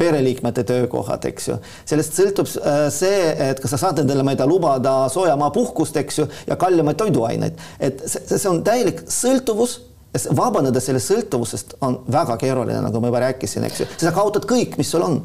pereliikmete 0.00 0.64
töökohad, 0.66 1.26
eks 1.30 1.48
ju. 1.52 1.58
sellest 1.86 2.18
sõltub 2.18 2.50
äh, 2.58 2.86
see, 2.94 3.22
et 3.48 3.62
kas 3.62 3.76
sa 3.76 3.80
saad 3.86 4.02
endale, 4.02 4.26
ma 4.26 4.34
ei 4.34 4.40
tea, 4.40 4.50
lubada 4.50 4.96
soojamaapuhkust, 5.14 5.98
eks 6.02 6.22
ju, 6.22 6.28
ja 6.50 6.58
kallimaid 6.60 6.98
toiduaineid. 7.00 7.66
et 7.78 8.02
see, 8.02 8.26
see 8.34 8.50
on 8.50 8.62
täielik 8.66 9.04
sõltuvus 9.10 9.78
vabaneda 10.34 10.78
sellest 10.82 11.10
sõltuvusest 11.10 11.78
on 11.82 11.98
väga 12.12 12.36
keeruline, 12.38 12.78
nagu 12.84 13.00
ma 13.02 13.10
juba 13.10 13.24
rääkisin, 13.28 13.66
eks 13.66 13.82
ju, 13.82 13.88
sa 13.98 14.14
kaotad 14.14 14.46
kõik, 14.50 14.78
mis 14.78 14.90
sul 14.90 15.02
on 15.06 15.18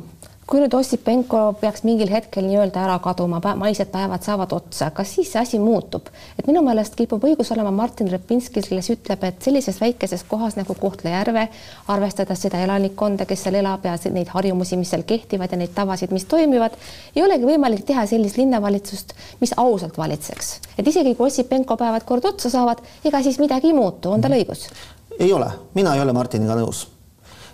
kui 0.50 0.64
nüüd 0.64 0.74
Ossipenko 0.74 1.40
peaks 1.62 1.84
mingil 1.86 2.10
hetkel 2.10 2.48
nii-öelda 2.48 2.82
ära 2.82 2.96
kaduma, 3.04 3.38
maised 3.60 3.92
päevad 3.94 4.26
saavad 4.26 4.56
otsa, 4.58 4.88
kas 4.98 5.12
siis 5.14 5.30
see 5.34 5.42
asi 5.42 5.60
muutub? 5.62 6.10
et 6.40 6.50
minu 6.50 6.64
meelest 6.66 6.98
kipub 6.98 7.24
õigus 7.30 7.52
olema 7.54 7.70
Martin 7.76 8.10
Repinskil, 8.10 8.66
kes 8.66 8.90
ütleb, 8.96 9.28
et 9.30 9.46
sellises 9.46 9.78
väikeses 9.82 10.26
kohas 10.30 10.58
nagu 10.58 10.74
Kohtla-Järve, 10.80 11.46
arvestades 11.94 12.42
seda 12.48 12.64
elanikkonda, 12.66 13.30
kes 13.30 13.46
seal 13.46 13.60
elab 13.62 13.86
ja 13.86 13.94
neid 14.10 14.34
harjumusi, 14.34 14.80
mis 14.82 14.90
seal 14.96 15.06
kehtivad 15.06 15.54
ja 15.54 15.62
neid 15.62 15.76
tavasid, 15.78 16.14
mis 16.16 16.26
toimivad, 16.30 16.78
ei 17.16 17.26
olegi 17.28 17.46
võimalik 17.54 17.86
teha 17.86 18.08
sellist 18.10 18.42
linnavalitsust, 18.42 19.14
mis 19.46 19.54
ausalt 19.58 20.02
valitseks. 20.02 20.56
et 20.78 20.88
isegi 20.88 21.14
kui 21.14 21.30
Ossipenko 21.30 21.78
päevad 21.78 22.10
kord 22.10 22.26
otsa 22.26 22.50
saavad, 22.50 22.82
ega 23.06 23.22
siis 23.22 23.38
midagi 23.38 23.70
ei 23.70 23.78
muutu, 23.78 24.18
on 24.18 24.26
tal 24.26 24.34
õigus? 24.34 24.72
ei 25.20 25.34
ole, 25.34 25.52
mina 25.78 25.94
ei 25.94 26.02
ole 26.02 26.16
Martiniga 26.16 26.58
nõus 26.58 26.88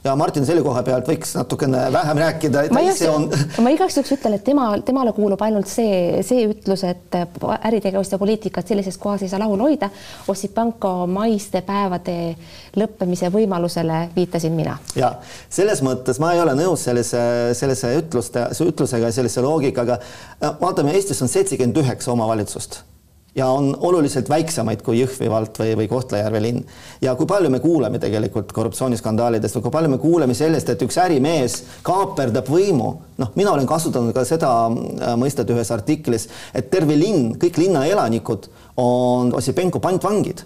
ja 0.05 0.15
Martin 0.15 0.45
selle 0.45 0.61
koha 0.65 0.83
pealt 0.85 1.07
võiks 1.09 1.33
natukene 1.37 1.85
vähem 1.93 2.19
rääkida. 2.21 2.63
ma, 2.73 2.83
on... 3.11 3.27
ma 3.65 3.73
igaks 3.73 3.97
juhuks 3.97 4.13
ütlen, 4.15 4.37
et 4.37 4.43
tema, 4.45 4.67
temale 4.85 5.13
kuulub 5.17 5.41
ainult 5.45 5.69
see, 5.69 6.21
see 6.25 6.45
ütlus, 6.49 6.85
et 6.87 7.17
äritegevust 7.55 8.13
ja 8.13 8.21
poliitikat 8.21 8.69
sellises 8.69 8.99
kohas 9.01 9.25
ei 9.25 9.31
saa 9.31 9.41
lahul 9.41 9.61
hoida. 9.65 9.89
Ossipanko 10.31 10.93
maiste 11.09 11.61
päevade 11.65 12.17
lõppemise 12.77 13.31
võimalusele 13.33 14.01
viitasin 14.15 14.55
mina. 14.55 14.77
ja 14.95 15.15
selles 15.49 15.81
mõttes 15.85 16.21
ma 16.21 16.33
ei 16.35 16.41
ole 16.43 16.55
nõus 16.57 16.85
sellise, 16.85 17.21
sellise 17.57 17.95
ütluste, 17.99 18.49
ütlusega, 18.65 19.11
sellise 19.11 19.41
loogikaga. 19.45 19.99
vaatame, 20.61 20.93
Eestis 20.95 21.21
on 21.25 21.31
seitsekümmend 21.31 21.81
üheksa 21.83 22.13
omavalitsust 22.13 22.83
ja 23.35 23.47
on 23.47 23.77
oluliselt 23.79 24.29
väiksemaid 24.29 24.81
kui 24.81 25.01
Jõhvi 25.01 25.27
vald 25.29 25.57
või, 25.59 25.73
või 25.75 25.87
Kohtla-Järve 25.91 26.41
linn. 26.41 26.63
ja 27.01 27.15
kui 27.15 27.27
palju 27.27 27.49
me 27.51 27.59
kuuleme 27.59 27.99
tegelikult 27.99 28.51
korruptsiooniskandaalidest 28.55 29.57
või 29.57 29.65
kui 29.65 29.73
palju 29.75 29.91
me 29.91 29.97
kuuleme 29.99 30.33
sellest, 30.33 30.69
et 30.69 30.81
üks 30.81 30.97
ärimees 31.03 31.57
kaaperdab 31.83 32.47
võimu, 32.49 32.93
noh, 33.17 33.31
mina 33.35 33.51
olen 33.51 33.67
kasutanud 33.67 34.15
ka 34.15 34.23
seda 34.25 34.51
äh, 34.69 35.15
mõistet 35.19 35.51
ühes 35.51 35.71
artiklis, 35.71 36.29
et 36.55 36.69
terve 36.71 36.95
linn, 36.99 37.33
kõik 37.41 37.59
linna 37.59 37.85
elanikud 37.89 38.47
on 38.81 39.33
Ossipenko 39.35 39.79
pantvangid. 39.83 40.45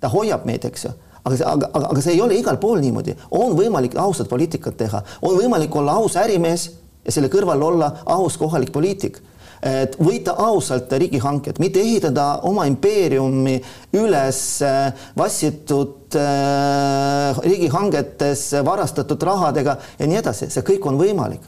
ta 0.00 0.08
hoiab 0.08 0.44
meid, 0.46 0.64
eks 0.64 0.84
ju. 0.84 0.90
Aga 1.24 1.36
aga, 1.50 1.68
aga 1.90 2.00
see 2.00 2.12
ei 2.14 2.20
ole 2.22 2.36
igal 2.38 2.56
pool 2.60 2.78
niimoodi, 2.80 3.16
on 3.30 3.56
võimalik 3.56 3.96
ausat 3.98 4.28
poliitikat 4.28 4.76
teha, 4.76 5.02
on 5.22 5.34
võimalik 5.36 5.74
olla 5.76 5.96
aus 5.98 6.16
ärimees 6.16 6.70
ja 7.04 7.12
selle 7.12 7.28
kõrval 7.32 7.62
olla 7.62 7.90
aus 8.06 8.36
kohalik 8.38 8.70
poliitik 8.72 9.18
et 9.62 9.96
võita 9.98 10.34
ausalt 10.38 10.92
riigihanked, 10.92 11.58
mitte 11.58 11.82
ehitada 11.82 12.28
oma 12.46 12.66
impeeriumi 12.68 13.56
üles 13.98 14.40
äh, 14.62 14.92
vassitud 15.18 16.16
äh, 16.18 17.38
riigihangetes 17.44 18.50
varastatud 18.64 19.22
rahadega 19.22 19.78
ja 19.98 20.08
nii 20.08 20.20
edasi, 20.20 20.50
see 20.52 20.66
kõik 20.66 20.86
on 20.90 21.00
võimalik. 21.00 21.42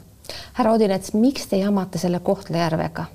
härra 0.57 0.75
Odinets, 0.75 1.13
miks 1.13 1.47
te 1.51 1.61
jamate 1.61 2.01
selle 2.01 2.19
Kohtla-Järvega? 2.23 3.07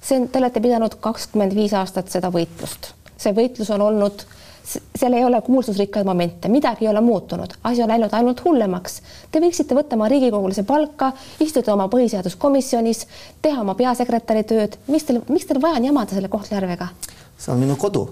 see 0.00 0.20
on, 0.20 0.28
te 0.28 0.38
olete 0.38 0.62
pidanud 0.62 1.00
kakskümmend 1.02 1.54
viis 1.56 1.74
aastat 1.74 2.12
seda 2.12 2.30
võitlust, 2.30 2.92
see 3.18 3.34
võitlus 3.36 3.72
on 3.74 3.88
olnud 3.88 4.26
seal 4.66 5.12
ei 5.12 5.24
ole 5.24 5.40
kuulsusrikkaid 5.42 6.06
momente, 6.06 6.48
midagi 6.48 6.84
ei 6.84 6.90
ole 6.90 7.00
muutunud, 7.00 7.54
asi 7.64 7.82
on 7.82 7.88
läinud 7.88 8.12
ainult 8.12 8.42
hullemaks. 8.44 9.00
Te 9.30 9.40
võiksite 9.42 9.76
võtta 9.78 9.96
oma 9.96 10.08
riigikogulase 10.10 10.64
palka, 10.66 11.12
istuda 11.40 11.74
oma 11.74 11.86
põhiseaduskomisjonis, 11.92 13.04
teha 13.42 13.62
oma 13.62 13.76
peasekretäri 13.78 14.44
tööd. 14.48 14.78
miks 14.88 15.06
teil, 15.06 15.22
miks 15.28 15.46
teil 15.46 15.62
vaja 15.62 15.80
on 15.80 15.88
jamada 15.90 16.18
selle 16.18 16.28
Kohtla-Järvega? 16.32 16.88
see 17.38 17.52
on 17.52 17.60
minu 17.60 17.76
kodu, 17.76 18.06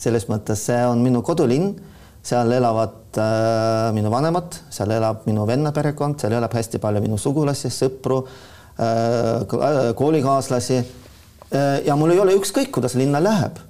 selles 0.00 0.26
mõttes 0.28 0.66
see 0.66 0.80
on 0.86 1.02
minu 1.04 1.22
kodulinn, 1.22 1.74
seal 2.22 2.52
elavad 2.52 3.18
äh, 3.20 3.90
minu 3.94 4.10
vanemad, 4.10 4.56
seal 4.70 4.90
elab 4.90 5.26
minu 5.26 5.46
venna 5.46 5.72
perekond, 5.72 6.18
seal 6.20 6.32
elab 6.32 6.54
hästi 6.56 6.80
palju 6.82 7.02
minu 7.04 7.18
sugulasi, 7.18 7.70
sõpru 7.70 8.22
äh,, 8.24 9.92
koolikaaslasi 9.94 10.78
äh,. 10.78 11.84
ja 11.86 11.96
mul 11.96 12.14
ei 12.14 12.24
ole 12.24 12.38
ükskõik, 12.40 12.72
kuidas 12.72 12.96
linna 12.98 13.20
läheb 13.22 13.60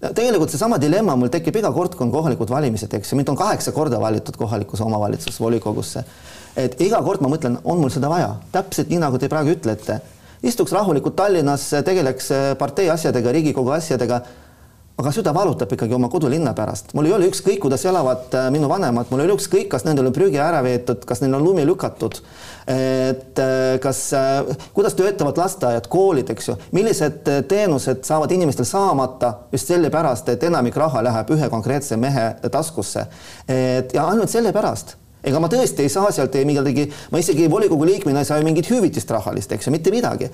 tegelikult 0.00 0.52
seesama 0.52 0.78
dilemma 0.80 1.16
mul 1.16 1.30
tekib 1.32 1.56
iga 1.56 1.70
kord, 1.72 1.94
kui 1.96 2.04
on 2.04 2.12
kohalikud 2.12 2.50
valimised, 2.52 2.92
eks 2.98 3.12
ju, 3.12 3.18
mind 3.18 3.30
on 3.32 3.38
kaheksa 3.38 3.72
korda 3.72 4.00
valitud 4.00 4.36
kohalikusse 4.36 4.84
omavalitsusse 4.84 5.42
volikogusse. 5.42 6.04
et 6.56 6.80
iga 6.80 7.00
kord 7.04 7.20
ma 7.20 7.28
mõtlen, 7.32 7.58
on 7.64 7.80
mul 7.80 7.92
seda 7.92 8.08
vaja, 8.12 8.34
täpselt 8.52 8.88
nii, 8.92 9.00
nagu 9.00 9.18
te 9.18 9.28
praegu 9.28 9.54
ütlete. 9.56 10.00
istuks 10.42 10.72
rahulikult 10.72 11.16
Tallinnas, 11.16 11.70
tegeleks 11.84 12.28
partei 12.58 12.90
asjadega, 12.90 13.32
Riigikogu 13.32 13.70
asjadega 13.70 14.20
aga 14.96 15.12
süda 15.12 15.32
valutab 15.36 15.72
ikkagi 15.76 15.94
oma 15.94 16.08
kodulinna 16.08 16.54
pärast. 16.56 16.94
mul 16.96 17.08
ei 17.08 17.12
ole 17.12 17.28
ükskõik, 17.28 17.58
kuidas 17.60 17.84
elavad 17.84 18.32
äh, 18.34 18.48
minu 18.52 18.68
vanemad, 18.68 19.10
mul 19.12 19.20
ei 19.20 19.28
ole 19.28 19.36
ükskõik, 19.36 19.68
kas 19.72 19.84
nendel 19.84 20.08
on 20.08 20.16
prügi 20.16 20.40
ära 20.40 20.62
veetud, 20.64 21.04
kas 21.08 21.20
neil 21.20 21.36
on 21.36 21.44
lumi 21.44 21.66
lükatud. 21.68 22.20
et 22.72 23.38
äh, 23.38 23.76
kas, 23.82 24.00
äh, 24.16 24.68
kuidas 24.74 24.96
töötavad 24.96 25.36
lasteaiad, 25.36 25.88
koolid, 25.92 26.32
eks 26.32 26.48
ju, 26.48 26.56
millised 26.72 27.28
teenused 27.48 28.04
saavad 28.08 28.32
inimestel 28.32 28.68
saamata 28.68 29.34
just 29.52 29.68
sellepärast, 29.68 30.32
et 30.32 30.48
enamik 30.48 30.76
raha 30.76 31.04
läheb 31.04 31.34
ühe 31.36 31.50
konkreetse 31.52 31.96
mehe 32.00 32.30
taskusse. 32.50 33.06
et 33.48 33.92
ja 33.94 34.08
ainult 34.08 34.32
sellepärast 34.32 34.96
ega 35.26 35.42
ma 35.42 35.50
tõesti 35.52 35.86
ei 35.86 35.92
saa 35.92 36.10
sealt 36.14 36.36
midagi, 36.46 36.86
ma 37.10 37.20
isegi 37.22 37.48
volikogu 37.50 37.86
liikmena 37.88 38.22
ei 38.22 38.28
saa 38.28 38.40
ju 38.40 38.46
mingit 38.46 38.70
hüvitist 38.70 39.10
rahalist, 39.10 39.52
eks 39.52 39.68
ju, 39.68 39.74
mitte 39.74 39.92
midagi. 39.94 40.30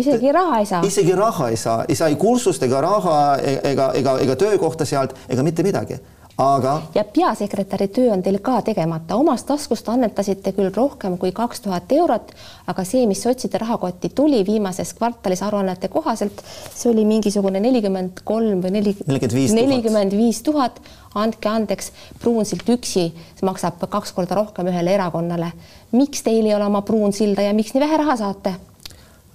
isegi 0.00 0.32
raha 0.32 0.60
ei 0.62 0.68
saa? 0.70 0.82
isegi 0.86 1.16
raha 1.18 1.50
ei 1.50 1.60
saa, 1.60 1.84
ei 1.88 1.98
saa 1.98 2.10
ei 2.12 2.18
kursust 2.20 2.62
ega 2.66 2.80
raha 2.84 3.16
e-, 3.42 3.60
ega, 3.72 3.90
ega, 3.98 4.18
ega 4.24 4.36
töökohta 4.38 4.86
sealt 4.88 5.16
ega 5.28 5.46
mitte 5.46 5.66
midagi 5.66 5.98
aga. 6.38 6.82
ja 6.94 7.04
peasekretäri 7.04 7.88
töö 7.88 8.12
on 8.12 8.22
teil 8.22 8.38
ka 8.42 8.60
tegemata, 8.62 9.16
omast 9.16 9.46
taskust 9.46 9.88
annetasite 9.88 10.52
küll 10.56 10.72
rohkem 10.74 11.16
kui 11.18 11.32
kaks 11.32 11.62
tuhat 11.64 11.92
eurot, 11.92 12.32
aga 12.66 12.84
see, 12.84 13.06
mis 13.10 13.22
sotside 13.22 13.58
rahakotti 13.62 14.10
tuli 14.14 14.42
viimases 14.46 14.94
kvartalis 14.98 15.42
aruannete 15.46 15.88
kohaselt, 15.88 16.42
see 16.74 16.90
oli 16.90 17.06
mingisugune 17.08 17.62
nelikümmend 17.62 18.24
kolm 18.24 18.62
või 18.64 18.74
neli, 18.78 18.96
nelikümmend 19.06 20.18
viis 20.18 20.42
tuhat. 20.42 20.80
andke 21.14 21.48
andeks, 21.48 21.92
Pruunsild 22.18 22.66
üksi 22.74 23.12
maksab 23.46 23.78
kaks 23.90 24.12
korda 24.12 24.34
rohkem 24.34 24.66
ühele 24.66 24.96
erakonnale. 24.98 25.52
miks 25.92 26.22
teil 26.22 26.46
ei 26.46 26.54
ole 26.54 26.66
oma 26.66 26.82
Pruunsilda 26.82 27.42
ja 27.42 27.54
miks 27.54 27.74
nii 27.74 27.86
vähe 27.86 27.96
raha 27.96 28.16
saate? 28.16 28.54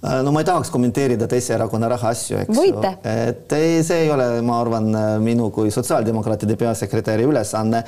Äh, 0.00 0.22
no 0.24 0.32
ma 0.32 0.40
ei 0.40 0.46
tahaks 0.48 0.70
kommenteerida 0.72 1.26
teise 1.28 1.52
erakonna 1.52 1.88
rahaasju, 1.92 2.38
eks 2.40 2.56
Võite. 2.56 2.92
ju. 2.94 3.10
et 3.28 3.52
ei, 3.52 3.82
see 3.84 4.06
ei 4.06 4.08
ole, 4.14 4.28
ma 4.40 4.56
arvan, 4.62 4.88
minu 5.20 5.50
kui 5.52 5.68
sotsiaaldemokraatide 5.74 6.56
peasekretäri 6.56 7.26
ülesanne. 7.28 7.82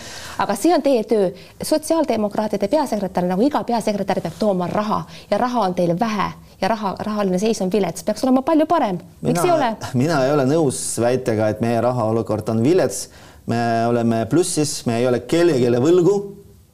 aga 0.45 0.57
see 0.61 0.75
on 0.77 0.85
teie 0.85 1.07
töö. 1.09 1.31
sotsiaaldemokraatide 1.65 2.69
peasekretär, 2.69 3.25
nagu 3.33 3.49
iga 3.49 3.65
peasekretär, 3.65 4.21
peab 4.21 4.37
tooma 4.39 4.69
raha 4.69 5.07
ja 5.31 5.41
raha 5.41 5.65
on 5.71 5.79
teil 5.81 5.97
vähe 5.97 6.29
ja 6.61 6.69
raha, 6.69 6.95
rahaline 7.01 7.41
seis 7.41 7.65
on 7.65 7.73
vilets, 7.73 8.05
peaks 8.05 8.29
olema 8.29 8.45
palju 8.45 8.69
parem. 8.69 9.01
miks 9.25 9.45
ei 9.47 9.57
ole? 9.57 9.73
mina 9.97 10.21
ei 10.27 10.37
ole 10.37 10.45
nõus 10.53 10.85
väitega, 11.01 11.49
et 11.49 11.65
meie 11.65 11.81
raha 11.81 12.13
olukord 12.13 12.53
on 12.53 12.61
vilets. 12.63 13.07
me 13.47 13.87
oleme 13.89 14.27
plussis, 14.29 14.83
me 14.85 15.01
ei 15.01 15.09
ole 15.09 15.25
kellelegi 15.25 15.81
võlgu, 15.81 16.23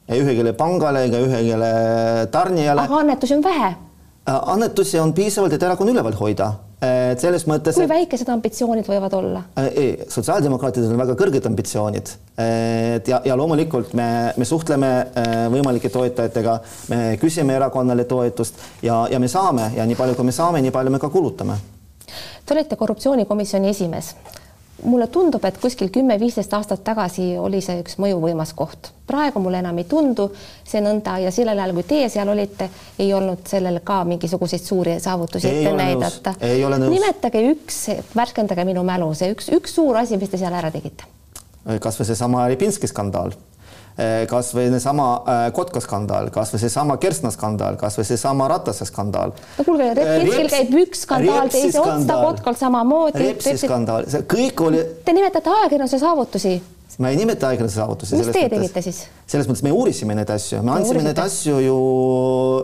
ei 0.09 0.19
ühegile 0.19 0.51
pangale 0.51 1.07
ega 1.07 1.23
ühegile 1.23 1.77
tarnijale. 2.27 2.89
aga 2.89 3.05
annetusi 3.05 3.39
on 3.39 3.47
vähe 3.53 3.77
Äh, 3.79 3.88
annetusi 4.29 4.99
on 4.99 5.13
piisavalt, 5.13 5.53
et 5.53 5.63
erakonna 5.63 5.93
üleval 5.93 6.17
hoida. 6.19 6.53
et 6.81 7.19
selles 7.19 7.43
mõttes. 7.43 7.75
kui 7.75 7.89
väikesed 7.89 8.29
ambitsioonid 8.31 8.87
võivad 8.87 9.13
olla? 9.17 9.41
Äh, 9.59 9.65
ei, 9.75 9.89
sotsiaaldemokraatidel 10.07 10.93
on 10.93 11.01
väga 11.01 11.15
kõrged 11.19 11.47
ambitsioonid. 11.49 12.13
et 12.39 13.07
ja, 13.07 13.21
ja 13.25 13.35
loomulikult 13.35 13.93
me, 13.93 14.33
me 14.37 14.45
suhtleme 14.45 14.91
äh, 15.07 15.35
võimalike 15.51 15.91
toetajatega, 15.91 16.59
me 16.89 17.01
küsime 17.21 17.55
erakonnale 17.59 18.05
toetust 18.07 18.61
ja, 18.81 19.05
ja 19.11 19.19
me 19.19 19.27
saame 19.27 19.71
ja 19.75 19.85
nii 19.85 19.99
palju, 19.99 20.15
kui 20.15 20.31
me 20.31 20.35
saame, 20.35 20.61
nii 20.63 20.71
palju 20.75 20.95
me 20.95 20.99
ka 20.99 21.09
kulutame. 21.09 21.59
Te 22.45 22.55
olete 22.55 22.79
korruptsioonikomisjoni 22.79 23.69
esimees 23.69 24.15
mulle 24.83 25.07
tundub, 25.07 25.43
et 25.45 25.57
kuskil 25.57 25.89
kümme-viisteist 25.93 26.53
aastat 26.53 26.83
tagasi 26.83 27.31
oli 27.39 27.61
see 27.61 27.79
üks 27.83 27.97
mõjuvõimas 28.01 28.53
koht. 28.55 28.91
praegu 29.09 29.41
mulle 29.41 29.59
enam 29.63 29.77
ei 29.81 29.87
tundu 29.89 30.27
see 30.63 30.81
nõnda 30.85 31.17
ja 31.23 31.31
sellel 31.33 31.57
ajal, 31.59 31.73
kui 31.73 31.83
teie 31.83 32.09
seal 32.09 32.29
olite, 32.29 32.69
ei 32.99 33.13
olnud 33.13 33.47
sellel 33.49 33.79
ka 33.83 34.03
mingisuguseid 34.05 34.63
suuri 34.63 34.99
saavutusi 34.99 35.49
ette 35.49 35.73
näidata. 35.73 36.35
nimetage 36.89 37.43
üks, 37.51 37.85
värskendage 38.15 38.65
minu 38.65 38.83
mälu, 38.83 39.13
see 39.13 39.33
üks, 39.33 39.49
üks 39.55 39.75
suur 39.75 39.97
asi, 39.97 40.17
mis 40.17 40.29
te 40.29 40.37
seal 40.37 40.53
ära 40.53 40.71
tegite. 40.71 41.03
kas 41.79 41.99
või 41.99 42.11
seesama 42.11 42.47
Ribinski 42.47 42.87
skandaal 42.87 43.33
kas 44.29 44.53
või 44.55 44.69
seesama 44.71 45.07
eh, 45.19 45.45
Kotka 45.55 45.81
skandaal, 45.83 46.29
kas 46.33 46.53
või 46.53 46.63
seesama 46.63 46.97
Kersna 47.01 47.31
skandaal, 47.35 47.75
kas 47.81 47.99
või 47.99 48.07
seesama 48.07 48.47
Ratase 48.51 48.87
skandaal. 48.87 49.33
no 49.57 49.67
kuulge, 49.67 49.91
Repinskil 49.97 50.45
eh, 50.45 50.51
käib 50.53 50.75
üks 50.85 51.05
skandaal 51.07 51.51
teise 51.53 51.81
otsa, 51.81 52.19
Kotkal 52.23 52.57
samamoodi. 52.59 53.29
Repsi 53.29 53.57
skandaal, 53.59 54.09
see 54.11 54.27
kõik 54.29 54.67
oli. 54.67 54.83
Te 55.05 55.15
nimetate 55.15 55.51
ajakirjanduse 55.51 55.99
saavutusi 55.99 56.57
ma 56.99 57.09
ei 57.09 57.15
nimeta 57.15 57.47
ajakirjanduse 57.47 57.79
saavutusi. 57.79 58.17
mis 58.19 58.27
teie 58.35 58.49
tegite 58.51 58.81
siis? 58.83 59.05
selles 59.29 59.47
mõttes 59.47 59.63
me 59.63 59.71
uurisime 59.71 60.15
neid 60.17 60.29
asju, 60.33 60.59
me 60.65 60.73
andsime 60.73 61.03
neid 61.05 61.19
asju 61.21 61.59
ju 61.63 61.77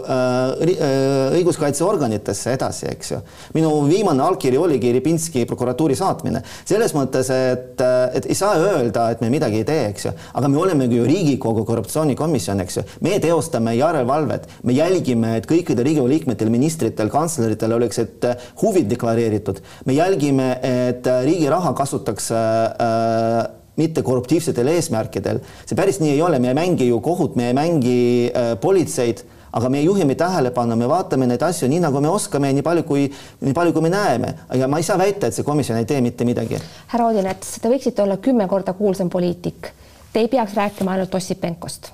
äh, 0.02 0.66
äh, 0.74 1.36
õiguskaitseorganitesse 1.38 2.56
edasi, 2.58 2.90
eks 2.92 3.14
ju. 3.14 3.20
minu 3.56 3.72
viimane 3.88 4.26
allkiri 4.26 4.60
oligi 4.60 4.92
Ribinski 4.98 5.46
prokuratuuri 5.48 5.96
saatmine. 5.96 6.44
selles 6.68 6.96
mõttes, 6.98 7.32
et, 7.32 7.80
äh, 7.80 8.18
et 8.20 8.28
ei 8.28 8.36
saa 8.36 8.60
öelda, 8.60 9.08
et 9.16 9.24
me 9.24 9.32
midagi 9.32 9.62
ei 9.64 9.68
tee, 9.68 9.88
eks 9.94 10.10
ju, 10.10 10.16
aga 10.36 10.52
me 10.52 10.60
olemegi 10.66 11.00
ju 11.00 11.08
Riigikogu 11.08 11.64
korruptsioonikomisjon, 11.70 12.66
eks 12.66 12.80
ju. 12.82 12.86
me 13.08 13.16
teostame 13.24 13.78
järelevalvet, 13.80 14.52
me 14.68 14.76
jälgime, 14.76 15.38
et 15.40 15.48
kõikidel 15.48 15.88
Riigikogu 15.88 16.12
liikmetel, 16.12 16.52
ministritel, 16.52 17.14
kantsleritel 17.14 17.80
oleksid 17.80 18.28
äh, 18.28 18.50
huvid 18.64 18.92
deklareeritud. 18.92 19.64
me 19.86 19.96
jälgime, 19.96 20.56
et 20.60 21.08
riigi 21.24 21.48
raha 21.50 21.72
kasutatakse 21.78 22.36
äh, 22.36 23.55
mitte 23.76 24.04
korruptiivsetel 24.04 24.68
eesmärkidel. 24.76 25.40
see 25.66 25.76
päris 25.76 26.00
nii 26.00 26.12
ei 26.16 26.22
ole, 26.22 26.40
me 26.40 26.48
ei 26.52 26.58
mängi 26.58 26.88
ju 26.88 27.00
kohut, 27.02 27.36
me 27.36 27.48
ei 27.48 27.54
mängi 27.54 27.98
äh, 28.32 28.54
politseid, 28.62 29.24
aga 29.56 29.70
me 29.70 29.82
juhime 29.82 30.16
tähelepanu, 30.20 30.76
me 30.76 30.88
vaatame 30.90 31.28
neid 31.28 31.44
asju 31.44 31.70
nii, 31.72 31.82
nagu 31.84 32.02
me 32.04 32.12
oskame, 32.12 32.52
nii 32.54 32.64
palju 32.64 32.84
kui, 32.88 33.06
nii 33.42 33.56
palju, 33.56 33.74
kui 33.74 33.86
me 33.88 33.92
näeme. 33.94 34.34
aga 34.50 34.68
ma 34.68 34.80
ei 34.80 34.88
saa 34.88 34.98
väita, 35.00 35.28
et 35.28 35.38
see 35.38 35.48
komisjon 35.48 35.80
ei 35.80 35.86
tee 35.90 36.02
mitte 36.04 36.28
midagi. 36.28 36.60
härra 36.94 37.12
Odinets, 37.12 37.60
te 37.62 37.72
võiksite 37.72 38.04
olla 38.04 38.18
kümme 38.18 38.48
korda 38.52 38.74
kuulsam 38.74 39.10
poliitik. 39.10 39.72
Te 40.14 40.24
ei 40.24 40.32
peaks 40.32 40.56
rääkima 40.56 40.96
ainult 40.96 41.16
Ossipenkost 41.16 41.92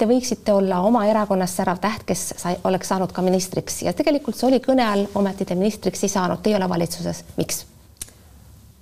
te 0.00 0.06
võiksite 0.08 0.52
olla 0.56 0.78
oma 0.80 1.02
erakonnas 1.10 1.52
särav 1.58 1.76
täht, 1.80 2.06
kes 2.08 2.22
sai, 2.40 2.54
oleks 2.64 2.88
saanud 2.88 3.12
ka 3.12 3.24
ministriks 3.24 3.82
ja 3.84 3.92
tegelikult 3.96 4.38
see 4.38 4.48
oli 4.48 4.62
kõne 4.64 4.86
all, 4.88 5.04
ometi 5.20 5.44
te 5.44 5.58
ministriks 5.58 6.06
ei 6.06 6.12
saanud, 6.12 6.40
te 6.40 6.52
ei 6.52 6.56
ole 6.56 6.68
valitsuses, 6.72 7.20
miks? 7.36 7.66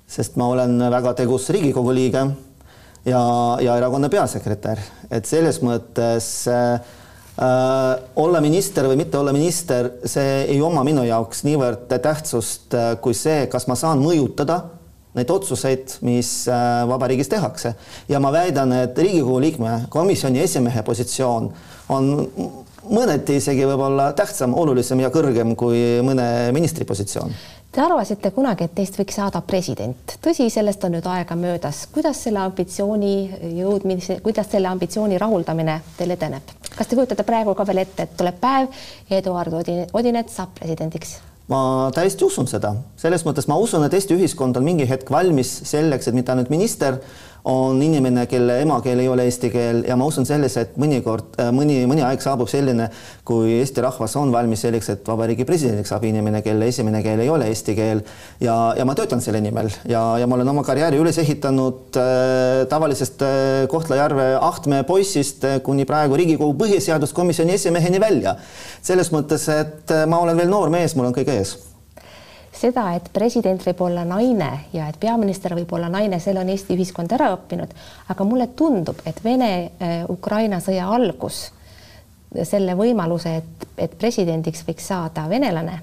Sest 0.08 0.38
ma 0.40 0.48
olen 0.48 0.78
väga 0.90 1.12
tegus 1.18 1.48
Riigikogu 1.52 1.92
liige 1.94 2.24
ja, 3.04 3.20
ja 3.60 3.76
erakonna 3.76 4.08
peasekretär, 4.12 4.80
et 5.10 5.28
selles 5.28 5.60
mõttes 5.64 6.30
äh, 6.50 6.80
olla 8.16 8.40
minister 8.44 8.88
või 8.88 8.98
mitte 9.02 9.20
olla 9.20 9.34
minister, 9.36 9.92
see 10.08 10.42
ei 10.48 10.60
oma 10.64 10.84
minu 10.86 11.04
jaoks 11.06 11.44
niivõrd 11.46 11.86
tähtsust 11.92 12.74
äh, 12.74 12.94
kui 13.04 13.16
see, 13.16 13.46
kas 13.52 13.68
ma 13.70 13.76
saan 13.78 14.02
mõjutada 14.04 14.62
neid 15.18 15.30
otsuseid, 15.34 15.98
mis 16.06 16.30
äh, 16.52 16.84
vabariigis 16.88 17.30
tehakse. 17.32 17.74
ja 18.08 18.20
ma 18.20 18.32
väidan, 18.32 18.72
et 18.84 18.98
Riigikogu 18.98 19.40
liikme, 19.44 19.82
komisjoni 19.92 20.40
esimehe 20.44 20.82
positsioon 20.86 21.52
on 21.92 22.10
mõneti 22.88 23.36
isegi 23.36 23.66
võib-olla 23.68 24.12
tähtsam, 24.16 24.54
olulisem 24.56 25.00
ja 25.02 25.12
kõrgem 25.12 25.54
kui 25.58 26.00
mõne 26.04 26.28
ministri 26.56 26.86
positsioon 26.88 27.34
Te 27.68 27.82
arvasite 27.84 28.30
kunagi, 28.32 28.64
et 28.64 28.72
teist 28.78 28.94
võiks 28.96 29.18
saada 29.18 29.42
president. 29.44 30.14
tõsi, 30.24 30.46
sellest 30.48 30.84
on 30.88 30.94
nüüd 30.96 31.06
aega 31.06 31.36
möödas. 31.36 31.82
kuidas 31.92 32.22
selle 32.24 32.40
ambitsiooni 32.40 33.10
jõudmise, 33.58 34.20
kuidas 34.24 34.48
selle 34.50 34.70
ambitsiooni 34.70 35.18
rahuldamine 35.20 35.74
teil 35.98 36.14
edeneb? 36.16 36.54
kas 36.78 36.86
te 36.86 36.96
kujutate 36.96 37.26
praegu 37.28 37.54
ka 37.54 37.66
veel 37.68 37.82
ette, 37.84 38.02
et 38.02 38.16
tuleb 38.16 38.40
päev 38.40 38.68
ja 39.10 39.18
Eduard 39.18 39.52
Odinets 39.92 40.40
saab 40.40 40.56
presidendiks? 40.56 41.18
ma 41.48 41.90
täiesti 41.92 42.24
usun 42.24 42.48
seda, 42.48 42.72
selles 42.96 43.26
mõttes 43.28 43.48
ma 43.52 43.60
usun, 43.60 43.84
et 43.84 43.92
Eesti 43.92 44.16
ühiskond 44.16 44.56
on 44.56 44.64
mingi 44.64 44.88
hetk 44.88 45.10
valmis 45.12 45.52
selleks, 45.68 46.08
et 46.08 46.16
mitte 46.16 46.32
ainult 46.32 46.48
minister 46.48 46.96
on 47.48 47.80
inimene, 47.82 48.26
kelle 48.28 48.58
emakeel 48.62 49.00
ei 49.00 49.08
ole 49.08 49.24
eesti 49.28 49.48
keel. 49.52 49.80
Ja 49.88 49.96
ma 49.96 50.06
usun 50.08 50.26
sellesse, 50.28 50.66
et 50.66 50.74
mõnikord, 50.80 51.30
äh, 51.40 51.48
mõni, 51.54 51.78
mõni 51.88 52.04
aeg 52.04 52.20
saabub 52.22 52.50
selline, 52.50 52.90
kui 53.28 53.54
Eesti 53.58 53.82
rahvas 53.84 54.16
on 54.20 54.32
valmis 54.32 54.62
selleks, 54.64 54.90
et 54.92 55.08
vabariigi 55.08 55.46
presidendiks 55.48 55.92
saab 55.92 56.04
inimene, 56.08 56.42
kelle 56.44 56.68
esimene 56.68 57.00
keel 57.04 57.22
ei 57.24 57.30
ole 57.32 57.48
eesti 57.48 57.74
keel. 57.78 58.02
Ja, 58.44 58.56
ja 58.76 58.84
ma 58.88 58.96
töötan 58.98 59.24
selle 59.24 59.40
nimel. 59.44 59.70
Ja, 59.88 60.02
ja 60.20 60.28
ma 60.28 60.36
olen 60.36 60.52
oma 60.52 60.64
karjääri 60.66 61.00
üles 61.00 61.20
ehitanud 61.22 61.96
äh, 62.00 62.66
tavalisest 62.68 63.24
äh, 63.24 63.64
Kohtla-Järve 63.72 64.28
Ahtme 64.40 64.82
poisist 64.88 65.44
äh, 65.48 65.60
kuni 65.64 65.88
praegu 65.88 66.18
Riigikogu 66.20 66.52
põhiseaduskomisjoni 66.60 67.56
esimeheni 67.56 68.00
välja. 68.00 68.36
selles 68.82 69.10
mõttes, 69.12 69.48
et 69.52 69.90
äh, 69.94 70.04
ma 70.06 70.20
olen 70.20 70.36
veel 70.36 70.52
noor 70.52 70.70
mees, 70.72 70.96
mul 70.96 71.08
on 71.08 71.16
kõik 71.16 71.32
ees 71.32 71.56
seda, 72.54 72.92
et 72.96 73.10
president 73.12 73.62
võib 73.64 73.82
olla 73.86 74.04
naine 74.08 74.50
ja 74.72 74.88
et 74.88 74.98
peaminister 75.00 75.54
võib 75.56 75.72
olla 75.76 75.90
naine, 75.92 76.20
selle 76.22 76.42
on 76.42 76.50
Eesti 76.52 76.76
ühiskond 76.76 77.12
ära 77.14 77.30
õppinud, 77.36 77.74
aga 78.08 78.26
mulle 78.26 78.48
tundub, 78.58 79.02
et 79.06 79.20
Vene-Ukraina 79.24 80.60
sõja 80.64 80.88
algus, 80.94 81.48
selle 82.44 82.74
võimaluse, 82.78 83.36
et, 83.42 83.70
et 83.88 83.94
presidendiks 84.00 84.64
võiks 84.66 84.88
saada 84.90 85.24
venelane, 85.30 85.78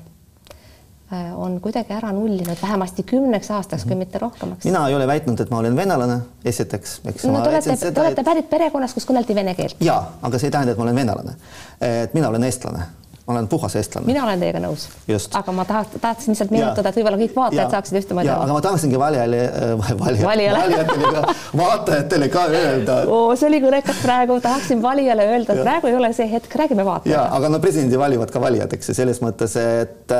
äh, 1.11 1.31
on 1.37 1.57
kuidagi 1.61 1.93
ära 1.95 2.11
nullinud 2.13 2.59
vähemasti 2.61 3.05
kümneks 3.07 3.49
aastaks, 3.55 3.87
kui 3.87 3.97
mitte 3.97 4.21
rohkemaks. 4.21 4.65
mina 4.65 4.83
ei 4.89 4.97
ole 4.97 5.07
väitnud, 5.09 5.41
et 5.41 5.53
ma 5.53 5.63
olen 5.63 5.77
venelane, 5.77 6.19
esiteks. 6.45 6.99
no 7.05 7.41
te 7.41 7.49
olete, 7.49 7.79
te 7.79 8.01
olete 8.01 8.21
et... 8.21 8.25
pärit 8.25 8.51
perekonnast, 8.51 8.97
kus 8.99 9.09
kõneldi 9.09 9.37
vene 9.37 9.55
keelt. 9.57 9.81
ja, 9.81 9.97
aga 10.21 10.41
see 10.41 10.51
ei 10.51 10.57
tähenda, 10.59 10.75
et 10.75 10.81
ma 10.81 10.89
olen 10.89 11.01
venelane. 11.01 11.39
et 11.81 12.13
mina 12.13 12.29
olen 12.29 12.45
eestlane 12.49 12.85
ma 13.25 13.33
olen 13.33 13.47
puhas 13.47 13.75
eestlane. 13.75 14.05
mina 14.05 14.23
olen 14.23 14.39
teiega 14.39 14.59
nõus. 14.61 14.85
aga 15.33 15.53
ma 15.55 15.65
taht, 15.65 15.95
tahtsin 16.01 16.33
lihtsalt 16.33 16.51
meenutada, 16.53 16.91
et 16.91 16.99
võib-olla 16.99 17.17
kõik 17.17 17.33
vaatajad 17.35 17.73
saaksid 17.73 17.97
ühtemoodi 18.01 18.29
aru. 18.29 18.45
aga 18.45 18.57
ma 18.57 18.61
tahaksingi 18.65 18.99
valijale 19.01 19.39
äh,, 19.45 19.73
valijale, 20.03 20.59
valijatele 20.59 21.13
ka, 21.15 21.35
vaatajatele 21.57 22.29
ka 22.35 22.45
öelda 22.59 22.99
oo, 23.09 23.33
see 23.39 23.49
oli 23.49 23.61
kõnekas 23.65 24.03
praegu, 24.03 24.37
tahaksin 24.45 24.83
valijale 24.83 25.25
öelda, 25.31 25.57
et 25.57 25.65
praegu 25.65 25.89
ei 25.89 25.97
ole 25.97 26.11
see 26.17 26.29
hetk, 26.29 26.53
räägime 26.61 26.85
vaatajale. 26.85 27.17
ja, 27.17 27.25
aga 27.39 27.49
no 27.49 27.61
presidendi 27.63 27.97
valivad 27.99 28.33
ka 28.33 28.43
valijad, 28.43 28.77
eks 28.77 28.93
ju, 28.93 28.97
selles 29.01 29.21
mõttes, 29.25 29.57
et, 29.57 30.15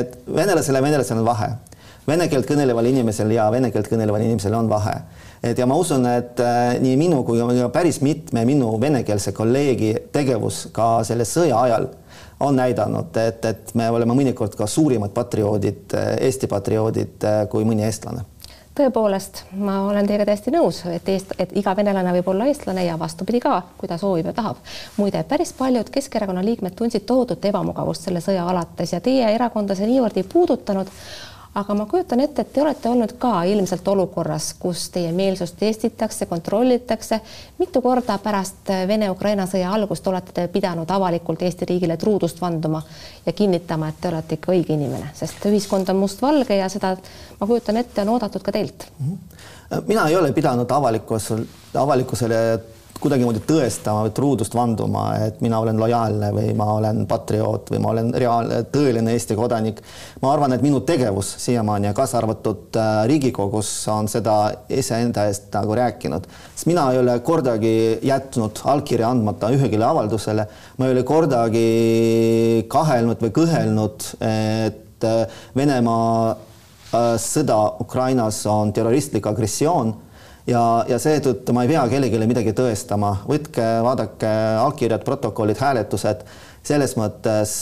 et 0.00 0.16
venelasele 0.24 0.80
ja 0.80 0.88
venelasel 0.88 1.20
on 1.20 1.28
vahe. 1.28 1.52
Vene 2.06 2.28
keelt 2.30 2.46
kõneleval 2.46 2.86
inimesel 2.86 3.32
ja 3.34 3.48
vene 3.50 3.72
keelt 3.74 3.88
kõneleval 3.90 4.22
inimesel 4.22 4.54
on 4.54 4.68
vahe 4.70 4.94
et 5.42 5.58
ja 5.58 5.66
ma 5.68 5.76
usun, 5.78 6.06
et 6.08 6.40
äh, 6.40 6.76
nii 6.80 6.96
minu 6.98 7.20
kui 7.26 7.42
päris 7.74 8.00
mitme 8.00 8.44
minu 8.48 8.72
venekeelse 8.80 9.34
kolleegi 9.36 9.92
tegevus 10.14 10.66
ka 10.74 11.00
selle 11.06 11.26
sõja 11.28 11.58
ajal 11.66 11.90
on 12.40 12.56
näidanud, 12.56 13.16
et, 13.16 13.44
et 13.44 13.74
me 13.74 13.90
oleme 13.90 14.14
mõnikord 14.14 14.56
ka 14.58 14.66
suurimad 14.68 15.14
patrioodid, 15.16 15.94
Eesti 16.20 16.46
patrioodid 16.50 17.24
kui 17.50 17.64
mõni 17.64 17.86
eestlane 17.86 18.24
tõepoolest, 18.76 19.42
ma 19.56 19.78
olen 19.88 20.06
teiega 20.08 20.26
täiesti 20.28 20.52
nõus, 20.52 20.82
et 20.92 21.08
eest, 21.08 21.32
et 21.40 21.52
iga 21.56 21.72
venelane 21.76 22.12
võib 22.18 22.28
olla 22.32 22.48
eestlane 22.50 22.84
ja 22.84 22.98
vastupidi 23.00 23.40
ka, 23.40 23.60
kui 23.78 23.88
ta 23.88 23.96
soovib 24.00 24.28
ja 24.28 24.34
tahab. 24.36 24.60
muide, 24.96 25.22
päris 25.28 25.54
paljud 25.56 25.90
Keskerakonna 25.90 26.44
liikmed 26.44 26.76
tundsid 26.76 27.06
tohutut 27.08 27.44
ebamugavust 27.44 28.08
selle 28.08 28.20
sõja 28.20 28.44
alates 28.44 28.92
ja 28.92 29.00
teie 29.00 29.30
erakonda 29.34 29.74
see 29.78 29.88
niivõrd 29.88 30.20
ei 30.20 30.28
puudutanud 30.32 30.92
aga 31.56 31.74
ma 31.74 31.86
kujutan 31.88 32.20
ette, 32.20 32.42
et 32.42 32.52
te 32.52 32.60
olete 32.60 32.88
olnud 32.88 33.14
ka 33.20 33.30
ilmselt 33.48 33.88
olukorras, 33.88 34.50
kus 34.60 34.90
teie 34.92 35.12
meelsust 35.16 35.56
testitakse, 35.58 36.26
kontrollitakse. 36.26 37.20
mitu 37.58 37.80
korda 37.82 38.18
pärast 38.22 38.68
Vene-Ukraina 38.88 39.46
sõja 39.48 39.72
algust 39.72 40.06
olete 40.06 40.32
te 40.36 40.46
pidanud 40.52 40.90
avalikult 40.90 41.42
Eesti 41.42 41.68
riigile 41.70 41.96
truudust 41.96 42.40
vanduma 42.40 42.82
ja 43.26 43.32
kinnitama, 43.32 43.88
et 43.88 44.00
te 44.00 44.08
olete 44.08 44.36
ikka 44.36 44.52
õige 44.52 44.76
inimene, 44.76 45.10
sest 45.14 45.46
ühiskond 45.48 45.88
on 45.88 45.96
mustvalge 45.96 46.60
ja 46.60 46.68
seda 46.68 46.96
ma 47.40 47.46
kujutan 47.46 47.80
ette, 47.80 48.02
on 48.02 48.14
oodatud 48.16 48.44
ka 48.44 48.52
teilt. 48.52 48.88
mina 49.86 50.08
ei 50.08 50.16
ole 50.16 50.32
pidanud 50.32 50.70
avalikkusel, 50.70 51.44
avalikkusele 51.74 52.42
kuidagimoodi 53.02 53.40
tõestama 53.46 54.06
või 54.06 54.12
truudust 54.16 54.54
vanduma, 54.56 55.04
et 55.26 55.40
mina 55.44 55.58
olen 55.62 55.78
lojaalne 55.80 56.30
või 56.34 56.52
ma 56.56 56.68
olen 56.76 57.02
patrioot 57.08 57.70
või 57.72 57.80
ma 57.82 57.90
olen 57.92 58.12
reaalne, 58.14 58.60
tõeline 58.72 59.12
Eesti 59.14 59.36
kodanik. 59.38 59.82
ma 60.22 60.32
arvan, 60.32 60.52
et 60.56 60.62
minu 60.64 60.80
tegevus 60.86 61.34
siiamaani 61.42 61.92
kaasa 61.96 62.18
arvatud 62.18 62.78
äh, 62.80 63.02
Riigikogus 63.10 63.70
on 63.92 64.08
seda 64.08 64.36
iseenda 64.68 65.26
eest 65.30 65.50
nagu 65.54 65.76
rääkinud, 65.76 66.26
sest 66.54 66.70
mina 66.70 66.88
ei 66.92 67.02
ole 67.02 67.18
kordagi 67.26 67.74
jätnud 68.06 68.62
allkirja 68.64 69.10
andmata 69.10 69.50
ühegile 69.54 69.84
avaldusele, 69.84 70.48
ma 70.78 70.88
ei 70.88 70.96
ole 70.96 71.04
kordagi 71.06 71.68
kahelnud 72.72 73.22
või 73.26 73.36
kõhelnud, 73.42 74.10
et 74.24 75.04
äh, 75.10 75.44
Venemaa 75.56 76.32
äh, 76.32 77.14
sõda 77.20 77.60
Ukrainas 77.84 78.44
on 78.50 78.72
terroristlik 78.72 79.26
agressioon 79.26 79.94
ja, 80.46 80.64
ja 80.88 80.98
seetõttu 81.02 81.54
ma 81.56 81.64
ei 81.64 81.72
pea 81.74 81.84
kellelegi 81.90 82.28
midagi 82.30 82.56
tõestama, 82.56 83.12
võtke, 83.28 83.64
vaadake 83.86 84.32
allkirjad, 84.62 85.04
protokollid, 85.06 85.60
hääletused, 85.62 86.26
selles 86.66 86.96
mõttes 86.98 87.52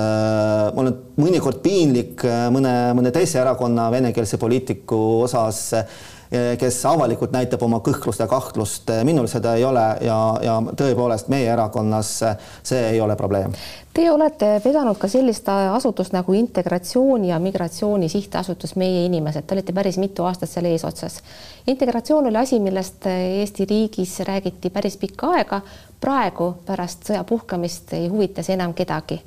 äh, 0.00 0.72
ma 0.72 0.84
olen 0.84 0.96
mõnikord 1.20 1.60
piinlik 1.64 2.24
mõne, 2.54 2.74
mõne 2.96 3.12
teise 3.12 3.42
erakonna 3.42 3.90
venekeelse 3.92 4.40
poliitiku 4.40 5.00
osas 5.26 5.66
Eh, 5.74 6.13
kes 6.58 6.80
avalikult 6.86 7.32
näitab 7.34 7.62
oma 7.62 7.80
kõhklust 7.84 8.22
ja 8.22 8.26
kahtlust. 8.30 8.90
Eh, 8.90 9.04
minul 9.04 9.28
seda 9.30 9.54
ei 9.58 9.64
ole 9.64 9.84
ja, 10.04 10.18
ja 10.42 10.58
tõepoolest 10.76 11.30
meie 11.32 11.50
erakonnas 11.52 12.10
eh, 12.22 12.36
see 12.62 12.82
ei 12.94 13.00
ole 13.00 13.16
probleem. 13.16 13.54
Teie 13.94 14.10
olete 14.10 14.56
vedanud 14.64 14.98
ka 14.98 15.08
sellist 15.08 15.48
asutust 15.48 16.14
nagu 16.16 16.34
Integratsiooni 16.34 17.28
ja 17.30 17.38
Migratsiooni 17.38 18.08
Sihtasutus 18.10 18.74
Meie 18.76 19.04
Inimesed, 19.06 19.46
te 19.46 19.54
olite 19.54 19.72
päris 19.76 20.00
mitu 20.02 20.26
aastat 20.26 20.50
seal 20.50 20.66
eesotsas. 20.66 21.20
integratsioon 21.66 22.26
oli 22.26 22.36
asi, 22.36 22.58
millest 22.60 23.06
Eesti 23.06 23.66
riigis 23.70 24.18
räägiti 24.26 24.70
päris 24.70 24.96
pikka 24.96 25.30
aega. 25.36 25.60
praegu 26.00 26.54
pärast 26.66 27.06
sõja 27.06 27.24
puhkamist 27.24 27.92
ei 27.92 28.08
huvita 28.08 28.42
see 28.42 28.58
enam 28.58 28.74
kedagi 28.74 29.22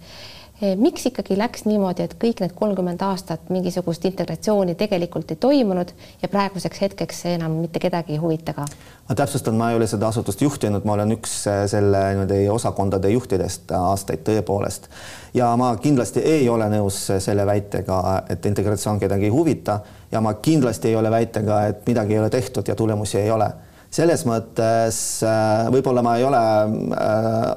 miks 0.61 1.05
ikkagi 1.05 1.37
läks 1.37 1.65
niimoodi, 1.69 2.07
et 2.07 2.15
kõik 2.17 2.41
need 2.41 2.53
kolmkümmend 2.57 3.01
aastat 3.05 3.49
mingisugust 3.53 4.05
integratsiooni 4.09 4.73
tegelikult 4.75 5.31
ei 5.31 5.37
toimunud 5.41 5.91
ja 6.21 6.29
praeguseks 6.31 6.81
hetkeks 6.81 7.19
see 7.23 7.35
enam 7.37 7.59
mitte 7.61 7.79
kedagi 7.79 8.15
ei 8.15 8.21
huvita 8.21 8.55
ka? 8.57 8.65
ma 9.09 9.15
täpsustan, 9.15 9.55
ma 9.59 9.69
ei 9.71 9.77
ole 9.77 9.87
seda 9.87 10.09
asutust 10.09 10.41
juhtinud, 10.41 10.85
ma 10.85 10.95
olen 10.97 11.13
üks 11.13 11.35
eh, 11.51 11.59
selle 11.69 12.01
niimoodi 12.09 12.39
osakondade 12.49 13.11
juhtidest 13.13 13.71
aastaid 13.77 14.25
tõepoolest 14.25 14.89
ja 15.37 15.51
ma 15.61 15.69
kindlasti 15.81 16.25
ei 16.25 16.49
ole 16.49 16.69
nõus 16.73 17.03
selle 17.19 17.45
väitega, 17.45 18.01
et 18.33 18.49
integratsioon 18.49 18.99
kedagi 18.99 19.29
ei 19.29 19.35
huvita 19.35 19.79
ja 20.11 20.23
ma 20.25 20.33
kindlasti 20.41 20.89
ei 20.89 20.97
ole 20.97 21.13
väitega, 21.13 21.61
et 21.69 21.85
midagi 21.87 22.17
ei 22.17 22.23
ole 22.23 22.33
tehtud 22.33 22.67
ja 22.67 22.75
tulemusi 22.75 23.19
ei 23.21 23.29
ole 23.31 23.51
selles 23.93 24.25
mõttes 24.25 24.97
eh, 25.21 25.69
võib-olla 25.77 26.01
ma 26.01 26.17
ei 26.17 26.25
ole 26.25 26.43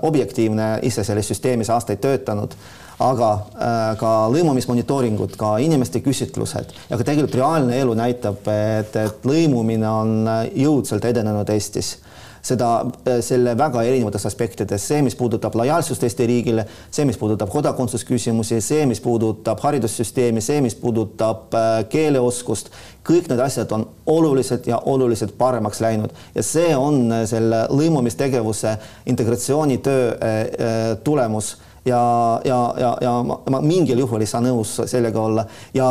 objektiivne 0.04 0.68
ise 0.86 1.04
selles 1.04 1.32
süsteemis 1.32 1.72
aastaid 1.72 2.04
töötanud 2.04 2.60
aga 3.00 3.30
äh, 3.32 3.78
ka 4.00 4.12
lõimumismonitooringud, 4.34 5.34
ka 5.40 5.56
inimeste 5.64 6.02
küsitlused. 6.04 6.74
Ja 6.90 6.98
ka 6.98 7.06
tegelikult 7.06 7.38
reaalne 7.40 7.80
elu 7.80 7.96
näitab, 7.96 8.44
et, 8.52 8.96
et 9.00 9.26
lõimumine 9.26 9.88
on 9.88 10.14
äh, 10.28 10.46
jõudsalt 10.66 11.08
edenenud 11.08 11.48
Eestis. 11.54 11.96
Seda, 12.44 12.68
äh, 13.08 13.20
selle 13.24 13.52
väga 13.56 13.82
erinevates 13.88 14.24
aspektides, 14.28 14.84
see, 14.88 15.00
mis 15.04 15.16
puudutab 15.16 15.56
lojaalsust 15.60 16.04
Eesti 16.04 16.28
riigile, 16.28 16.66
see, 16.92 17.06
mis 17.08 17.18
puudutab 17.20 17.48
kodakondsusküsimusi, 17.52 18.60
see, 18.64 18.84
mis 18.88 19.00
puudutab 19.04 19.60
haridussüsteemi, 19.64 20.44
see, 20.44 20.60
mis 20.64 20.76
puudutab 20.80 21.56
keeleoskust, 21.92 22.68
kõik 23.04 23.32
need 23.32 23.40
asjad 23.44 23.72
on 23.76 23.86
oluliselt 24.12 24.68
ja 24.68 24.80
oluliselt 24.92 25.36
paremaks 25.40 25.80
läinud. 25.84 26.12
Ja 26.36 26.44
see 26.44 26.76
on 26.76 27.12
selle 27.28 27.64
lõimumistegevuse 27.72 28.76
integratsioonitöö 29.08 30.96
tulemus 31.04 31.56
ja, 31.84 32.40
ja, 32.44 32.74
ja, 32.78 32.96
ja 33.00 33.22
ma, 33.22 33.40
ma 33.50 33.60
mingil 33.60 33.98
juhul 33.98 34.20
ei 34.20 34.28
saa 34.28 34.42
nõus 34.44 34.76
sellega 34.86 35.20
olla. 35.20 35.44
Ja, 35.74 35.86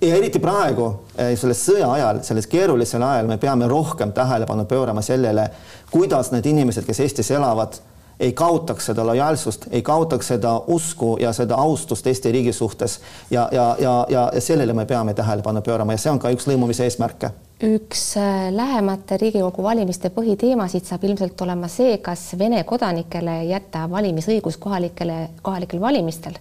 ja 0.00 0.14
eriti 0.16 0.38
praegu 0.42 0.88
eh, 1.16 1.34
selles 1.38 1.64
sõja 1.66 1.90
ajal, 1.92 2.22
selles 2.26 2.46
keerulisel 2.50 3.02
ajal 3.02 3.30
me 3.30 3.38
peame 3.38 3.68
rohkem 3.68 4.12
tähelepanu 4.12 4.64
pöörama 4.70 5.02
sellele, 5.02 5.48
kuidas 5.90 6.32
need 6.34 6.46
inimesed, 6.46 6.86
kes 6.86 7.00
Eestis 7.00 7.30
elavad, 7.34 7.80
ei 8.20 8.32
kaotaks 8.32 8.90
seda 8.90 9.04
lojaalsust, 9.06 9.68
ei 9.70 9.82
kaotaks 9.82 10.34
seda 10.34 10.56
usku 10.66 11.16
ja 11.20 11.32
seda 11.32 11.54
austust 11.54 12.06
Eesti 12.06 12.32
riigi 12.32 12.52
suhtes. 12.52 13.00
Ja, 13.30 13.48
ja, 13.52 13.76
ja, 13.78 14.06
ja, 14.08 14.30
ja 14.34 14.40
sellele 14.40 14.72
me 14.72 14.86
peame 14.86 15.14
tähelepanu 15.14 15.62
pöörama 15.62 15.94
ja 15.94 16.02
see 16.02 16.12
on 16.12 16.18
ka 16.18 16.34
üks 16.34 16.50
lõimumise 16.50 16.86
eesmärke 16.86 17.30
üks 17.62 18.16
äh, 18.16 18.52
lähemate 18.54 19.16
Riigikogu 19.18 19.62
valimiste 19.66 20.12
põhiteemasid 20.14 20.86
saab 20.86 21.04
ilmselt 21.08 21.40
olema 21.42 21.68
see, 21.70 21.96
kas 22.02 22.30
Vene 22.38 22.62
kodanikele 22.64 23.40
jätta 23.48 23.88
valimisõigus 23.90 24.58
kohalikele, 24.62 25.18
kohalikel 25.42 25.80
valimistel, 25.82 26.38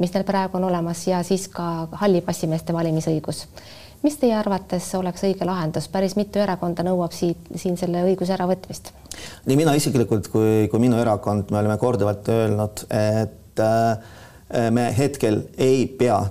mis 0.00 0.14
neil 0.14 0.24
praegu 0.24 0.56
on 0.56 0.68
olemas 0.70 1.02
ja 1.06 1.20
siis 1.26 1.48
ka 1.52 1.88
hallipassimeeste 2.00 2.72
valimisõigus. 2.72 3.46
mis 4.02 4.16
teie 4.16 4.34
arvates 4.36 4.94
oleks 4.94 5.24
õige 5.24 5.44
lahendus, 5.44 5.88
päris 5.88 6.16
mitu 6.16 6.38
erakonda 6.38 6.84
nõuab 6.84 7.12
siit, 7.12 7.48
siin 7.54 7.76
selle 7.76 8.04
õiguse 8.08 8.32
äravõtmist? 8.32 8.92
nii 9.46 9.56
mina 9.56 9.74
isiklikult 9.74 10.28
kui, 10.28 10.68
kui 10.70 10.80
minu 10.80 10.96
erakond, 10.96 11.50
me 11.50 11.58
oleme 11.58 11.76
korduvalt 11.76 12.28
öelnud, 12.32 12.86
et 12.88 13.60
äh, 13.60 14.70
me 14.70 14.88
hetkel 14.96 15.42
ei 15.58 15.84
pea 15.86 16.22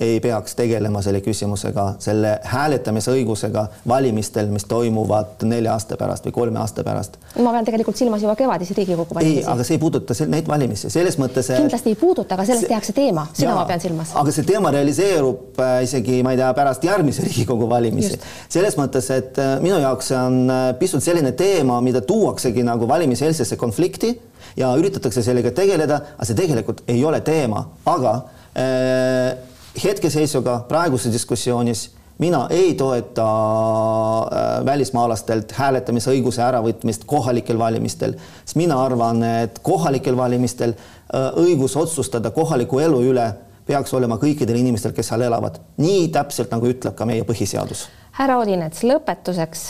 ei 0.00 0.20
peaks 0.20 0.54
tegelema 0.58 0.98
selle 1.02 1.20
küsimusega, 1.22 1.84
selle 2.02 2.32
hääletamisõigusega 2.50 3.66
valimistel, 3.88 4.48
mis 4.50 4.66
toimuvad 4.70 5.44
nelja 5.46 5.76
aasta 5.76 5.98
pärast 6.00 6.26
või 6.26 6.34
kolme 6.34 6.58
aasta 6.58 6.82
pärast. 6.84 7.18
ma 7.38 7.52
pean 7.54 7.68
tegelikult 7.68 7.96
silmas 7.96 8.22
juba 8.22 8.34
kevadisi 8.36 8.74
Riigikogu 8.74 9.14
valimisi. 9.14 9.44
ei, 9.44 9.46
aga 9.52 9.64
see 9.64 9.76
ei 9.76 9.82
puuduta 9.84 10.16
neid 10.26 10.50
valimisi, 10.50 10.90
selles 10.90 11.18
mõttes. 11.22 11.52
kindlasti 11.54 11.94
ei 11.94 12.00
puuduta, 12.00 12.34
aga 12.34 12.48
sellest 12.50 12.66
see, 12.66 12.72
tehakse 12.74 12.96
teema, 12.98 13.26
seda 13.32 13.50
jaa, 13.52 13.60
ma 13.60 13.64
pean 13.70 13.86
silmas. 13.86 14.16
aga 14.24 14.34
see 14.34 14.50
teema 14.50 14.74
realiseerub 14.74 15.62
äh, 15.62 15.78
isegi, 15.86 16.20
ma 16.26 16.34
ei 16.34 16.42
tea, 16.42 16.50
pärast 16.58 16.90
järgmisi 16.90 17.24
Riigikogu 17.28 17.70
valimisi. 17.70 18.18
selles 18.48 18.78
mõttes, 18.80 19.10
et 19.14 19.38
äh, 19.38 19.56
minu 19.62 19.78
jaoks 19.78 20.10
see 20.10 20.18
on 20.18 20.40
äh, 20.50 20.68
pisut 20.82 21.04
selline 21.04 21.32
teema, 21.38 21.78
mida 21.80 22.02
tuuaksegi 22.02 22.66
nagu 22.66 22.88
valimiseelsesse 22.90 23.56
konflikti 23.56 24.16
ja 24.58 24.74
üritatakse 24.78 25.22
sellega 25.22 25.54
tegeleda, 25.54 26.00
aga 26.16 26.26
see 26.26 26.42
tegelikult 26.42 26.82
ei 26.90 27.04
ole 27.06 27.22
teema, 27.22 27.68
aga 27.86 28.18
Äh, 28.18 28.40
hetkeseisuga 29.84 30.60
praeguses 30.68 31.12
diskussioonis 31.12 31.88
mina 32.18 32.46
ei 32.50 32.74
toeta 32.74 33.26
äh, 34.18 34.64
välismaalastelt 34.64 35.52
hääletamisõiguse 35.52 36.42
äravõtmist 36.42 37.04
kohalikel 37.06 37.58
valimistel, 37.58 38.14
sest 38.44 38.58
mina 38.60 38.78
arvan, 38.84 39.22
et 39.44 39.58
kohalikel 39.62 40.16
valimistel 40.16 40.76
äh, 40.76 41.32
õigus 41.40 41.76
otsustada 41.76 42.30
kohaliku 42.30 42.78
elu 42.78 43.02
üle 43.10 43.26
peaks 43.66 43.94
olema 43.94 44.18
kõikidel 44.20 44.60
inimestel, 44.60 44.92
kes 44.92 45.08
seal 45.10 45.24
elavad, 45.26 45.58
nii 45.80 46.08
täpselt 46.14 46.52
nagu 46.52 46.68
ütleb 46.68 46.94
ka 46.94 47.06
meie 47.08 47.24
põhiseadus 47.26 47.88
härra 48.14 48.36
Odinets, 48.38 48.84
lõpetuseks 48.86 49.62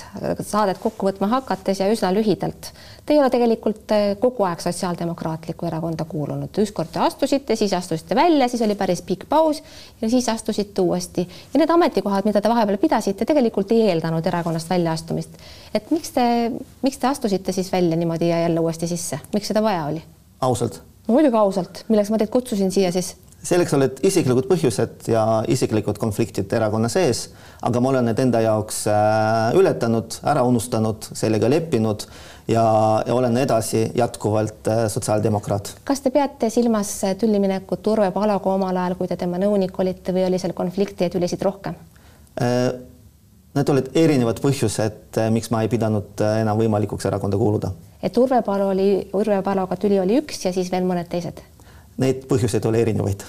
saadet 0.44 0.80
kokku 0.82 1.08
võtma 1.08 1.30
hakates 1.32 1.80
ja 1.80 1.88
üsna 1.92 2.10
lühidalt. 2.12 2.68
Te 3.04 3.14
ei 3.14 3.20
ole 3.20 3.30
tegelikult 3.32 3.92
eh, 3.96 4.04
kogu 4.20 4.44
aeg 4.48 4.60
Sotsiaaldemokraatlikku 4.64 5.68
Erakonda 5.68 6.06
kuulunud, 6.08 6.52
ükskord 6.60 6.92
te 6.92 7.00
astusite, 7.04 7.56
siis 7.56 7.72
astusite 7.76 8.16
välja, 8.16 8.48
siis 8.52 8.62
oli 8.64 8.76
päris 8.76 9.00
pikk 9.04 9.26
paus 9.28 9.62
ja 10.00 10.10
siis 10.12 10.28
astusite 10.32 10.84
uuesti 10.84 11.24
ja 11.24 11.60
need 11.60 11.72
ametikohad, 11.72 12.28
mida 12.28 12.40
te 12.44 12.52
vahepeal 12.52 12.80
pidasite, 12.80 13.28
tegelikult 13.28 13.72
ei 13.76 13.88
eeldanud 13.90 14.26
erakonnast 14.32 14.72
väljaastumist. 14.72 15.40
et 15.74 15.92
miks 15.92 16.16
te, 16.16 16.26
miks 16.84 17.00
te 17.00 17.08
astusite 17.08 17.52
siis 17.52 17.72
välja 17.72 17.96
niimoodi 17.96 18.28
ja 18.28 18.44
jälle 18.44 18.60
uuesti 18.60 18.88
sisse, 18.88 19.20
miks 19.32 19.52
seda 19.52 19.64
vaja 19.64 19.86
oli? 19.92 20.04
ausalt 20.40 20.80
no,? 20.80 21.14
muidugi 21.16 21.36
ausalt, 21.36 21.84
milleks 21.88 22.12
ma 22.12 22.20
teid 22.20 22.32
kutsusin 22.32 22.72
siia 22.72 22.92
siis 22.92 23.14
selleks 23.44 23.74
olid 23.76 24.00
isiklikud 24.06 24.46
põhjused 24.48 25.08
ja 25.12 25.24
isiklikud 25.50 25.98
konfliktid 26.00 26.52
erakonna 26.56 26.88
sees, 26.92 27.26
aga 27.64 27.82
ma 27.82 27.90
olen 27.92 28.08
need 28.08 28.22
enda 28.24 28.40
jaoks 28.44 28.84
äh, 28.90 29.58
ületanud, 29.58 30.18
ära 30.24 30.44
unustanud, 30.48 31.10
sellega 31.12 31.50
leppinud 31.52 32.06
ja, 32.48 32.64
ja 33.06 33.14
olen 33.14 33.36
edasi 33.40 33.84
jätkuvalt 33.98 34.72
äh, 34.72 34.84
sotsiaaldemokraat. 34.92 35.74
kas 35.84 36.00
te 36.04 36.12
peate 36.14 36.50
silmas 36.52 36.96
tülliminekut 37.20 37.92
Urve 37.92 38.10
Paloga 38.16 38.56
omal 38.56 38.80
ajal, 38.80 38.98
kui 38.98 39.10
te 39.10 39.20
tema 39.20 39.40
nõunik 39.42 39.78
olite 39.78 40.16
või 40.16 40.26
oli 40.30 40.40
seal 40.40 40.56
konflikte 40.56 41.08
ja 41.08 41.14
tülisid 41.14 41.44
rohkem? 41.44 41.76
Äh, 42.40 42.70
need 43.54 43.70
olid 43.70 43.92
erinevad 43.94 44.40
põhjused, 44.42 45.20
miks 45.30 45.52
ma 45.54 45.62
ei 45.62 45.68
pidanud 45.70 46.24
enam 46.40 46.58
võimalikuks 46.58 47.06
erakonda 47.12 47.38
kuuluda. 47.38 47.74
et 48.02 48.16
Urve 48.18 48.40
Palo 48.46 48.72
oli, 48.72 49.10
Urve 49.12 49.42
Paloga 49.44 49.76
tüli 49.76 50.00
oli 50.00 50.22
üks 50.22 50.46
ja 50.48 50.52
siis 50.56 50.72
veel 50.72 50.88
mõned 50.88 51.12
teised 51.12 51.44
neid 52.02 52.26
põhjuseid 52.30 52.66
oli 52.70 52.82
erinevaid 52.84 53.24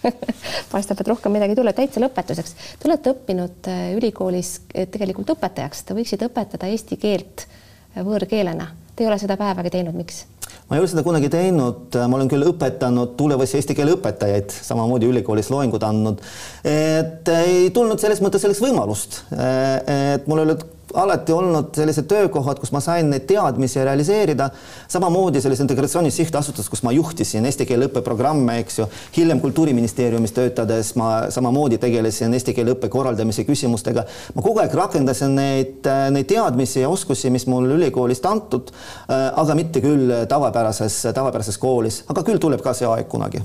paistab, 0.72 1.00
et 1.00 1.08
rohkem 1.08 1.32
midagi 1.34 1.54
ei 1.54 1.60
tule. 1.60 1.72
täitsa 1.76 2.02
lõpetuseks, 2.02 2.56
te 2.80 2.88
olete 2.88 3.14
õppinud 3.14 3.70
äh, 3.70 3.86
ülikoolis 3.98 4.56
äh, 4.72 4.88
tegelikult 4.90 5.34
õpetajaks, 5.36 5.84
te 5.86 5.96
võiksite 5.96 6.28
õpetada 6.30 6.70
eesti 6.72 6.98
keelt 7.00 7.46
äh, 7.46 8.04
võõrkeelena. 8.06 8.70
Te 8.94 9.04
ei 9.04 9.10
ole 9.10 9.18
seda 9.20 9.36
päevagi 9.40 9.72
teinud, 9.76 9.96
miks? 9.96 10.24
ma 10.70 10.76
ei 10.76 10.82
ole 10.82 10.90
seda 10.90 11.02
kunagi 11.06 11.28
teinud, 11.30 11.94
ma 11.94 12.16
olen 12.16 12.28
küll 12.30 12.46
õpetanud 12.46 13.14
tulevasi 13.18 13.58
eesti 13.58 13.74
keele 13.74 13.96
õpetajaid, 13.96 14.52
samamoodi 14.54 15.08
ülikoolis 15.10 15.50
loengud 15.50 15.82
andnud. 15.86 16.22
et 16.66 17.28
ei 17.34 17.70
tulnud 17.74 18.02
selles 18.02 18.22
mõttes 18.22 18.44
sellist 18.44 18.62
võimalust, 18.62 19.22
et 19.34 20.28
mul 20.30 20.44
olid 20.44 20.62
alati 20.94 21.32
olnud 21.32 21.74
sellised 21.76 22.06
töökohad, 22.10 22.58
kus 22.60 22.72
ma 22.72 22.80
sain 22.80 23.10
neid 23.10 23.26
teadmisi 23.28 23.84
realiseerida. 23.84 24.50
samamoodi 24.88 25.40
selles 25.40 25.60
integratsioonis 25.60 26.16
sihtasutuses, 26.16 26.70
kus 26.70 26.82
ma 26.82 26.92
juhtisin 26.92 27.46
eesti 27.46 27.66
keele 27.66 27.86
õppeprogramme, 27.90 28.58
eks 28.64 28.78
ju. 28.78 28.86
hiljem 29.16 29.40
Kultuuriministeeriumis 29.40 30.32
töötades 30.32 30.94
ma 30.96 31.10
samamoodi 31.30 31.78
tegelesin 31.78 32.34
eesti 32.34 32.54
keele 32.54 32.74
õppe 32.74 32.88
korraldamise 32.88 33.44
küsimustega. 33.44 34.04
ma 34.34 34.42
kogu 34.42 34.62
aeg 34.62 34.74
rakendasin 34.74 35.34
neid, 35.36 35.88
neid 36.10 36.26
teadmisi 36.26 36.80
ja 36.80 36.88
oskusi, 36.88 37.30
mis 37.30 37.46
mul 37.46 37.70
ülikoolist 37.76 38.26
antud, 38.26 38.72
aga 39.08 39.54
mitte 39.54 39.80
küll 39.80 40.12
tavapärases, 40.28 41.02
tavapärases 41.14 41.58
koolis, 41.58 42.04
aga 42.08 42.22
küll 42.26 42.38
tuleb 42.38 42.62
ka 42.62 42.74
see 42.74 42.88
aeg 42.88 43.08
kunagi. 43.08 43.42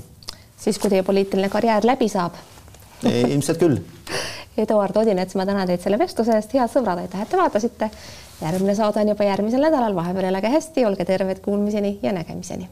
siis, 0.56 0.78
kui 0.78 0.90
teie 0.90 1.02
poliitiline 1.02 1.48
karjäär 1.48 1.86
läbi 1.86 2.08
saab 2.08 2.34
ilmselt 3.04 3.58
küll 3.60 3.80
Eduard 4.56 4.96
Odinets, 4.96 5.34
ma 5.36 5.46
tänan 5.46 5.68
teid 5.68 5.84
selle 5.84 5.98
vestluse 6.00 6.34
eest, 6.38 6.54
head 6.56 6.72
sõbrad, 6.72 7.02
aitäh, 7.04 7.22
et 7.22 7.30
te 7.30 7.36
vaatasite. 7.36 7.90
järgmine 8.40 8.74
saade 8.74 9.00
on 9.00 9.14
juba 9.14 9.28
järgmisel 9.28 9.68
nädalal, 9.68 9.94
vahepeal 9.94 10.32
elage 10.32 10.56
hästi, 10.56 10.84
olge 10.88 11.04
terved, 11.04 11.44
kuulmiseni 11.44 11.98
ja 12.02 12.12
nägemiseni 12.12 12.68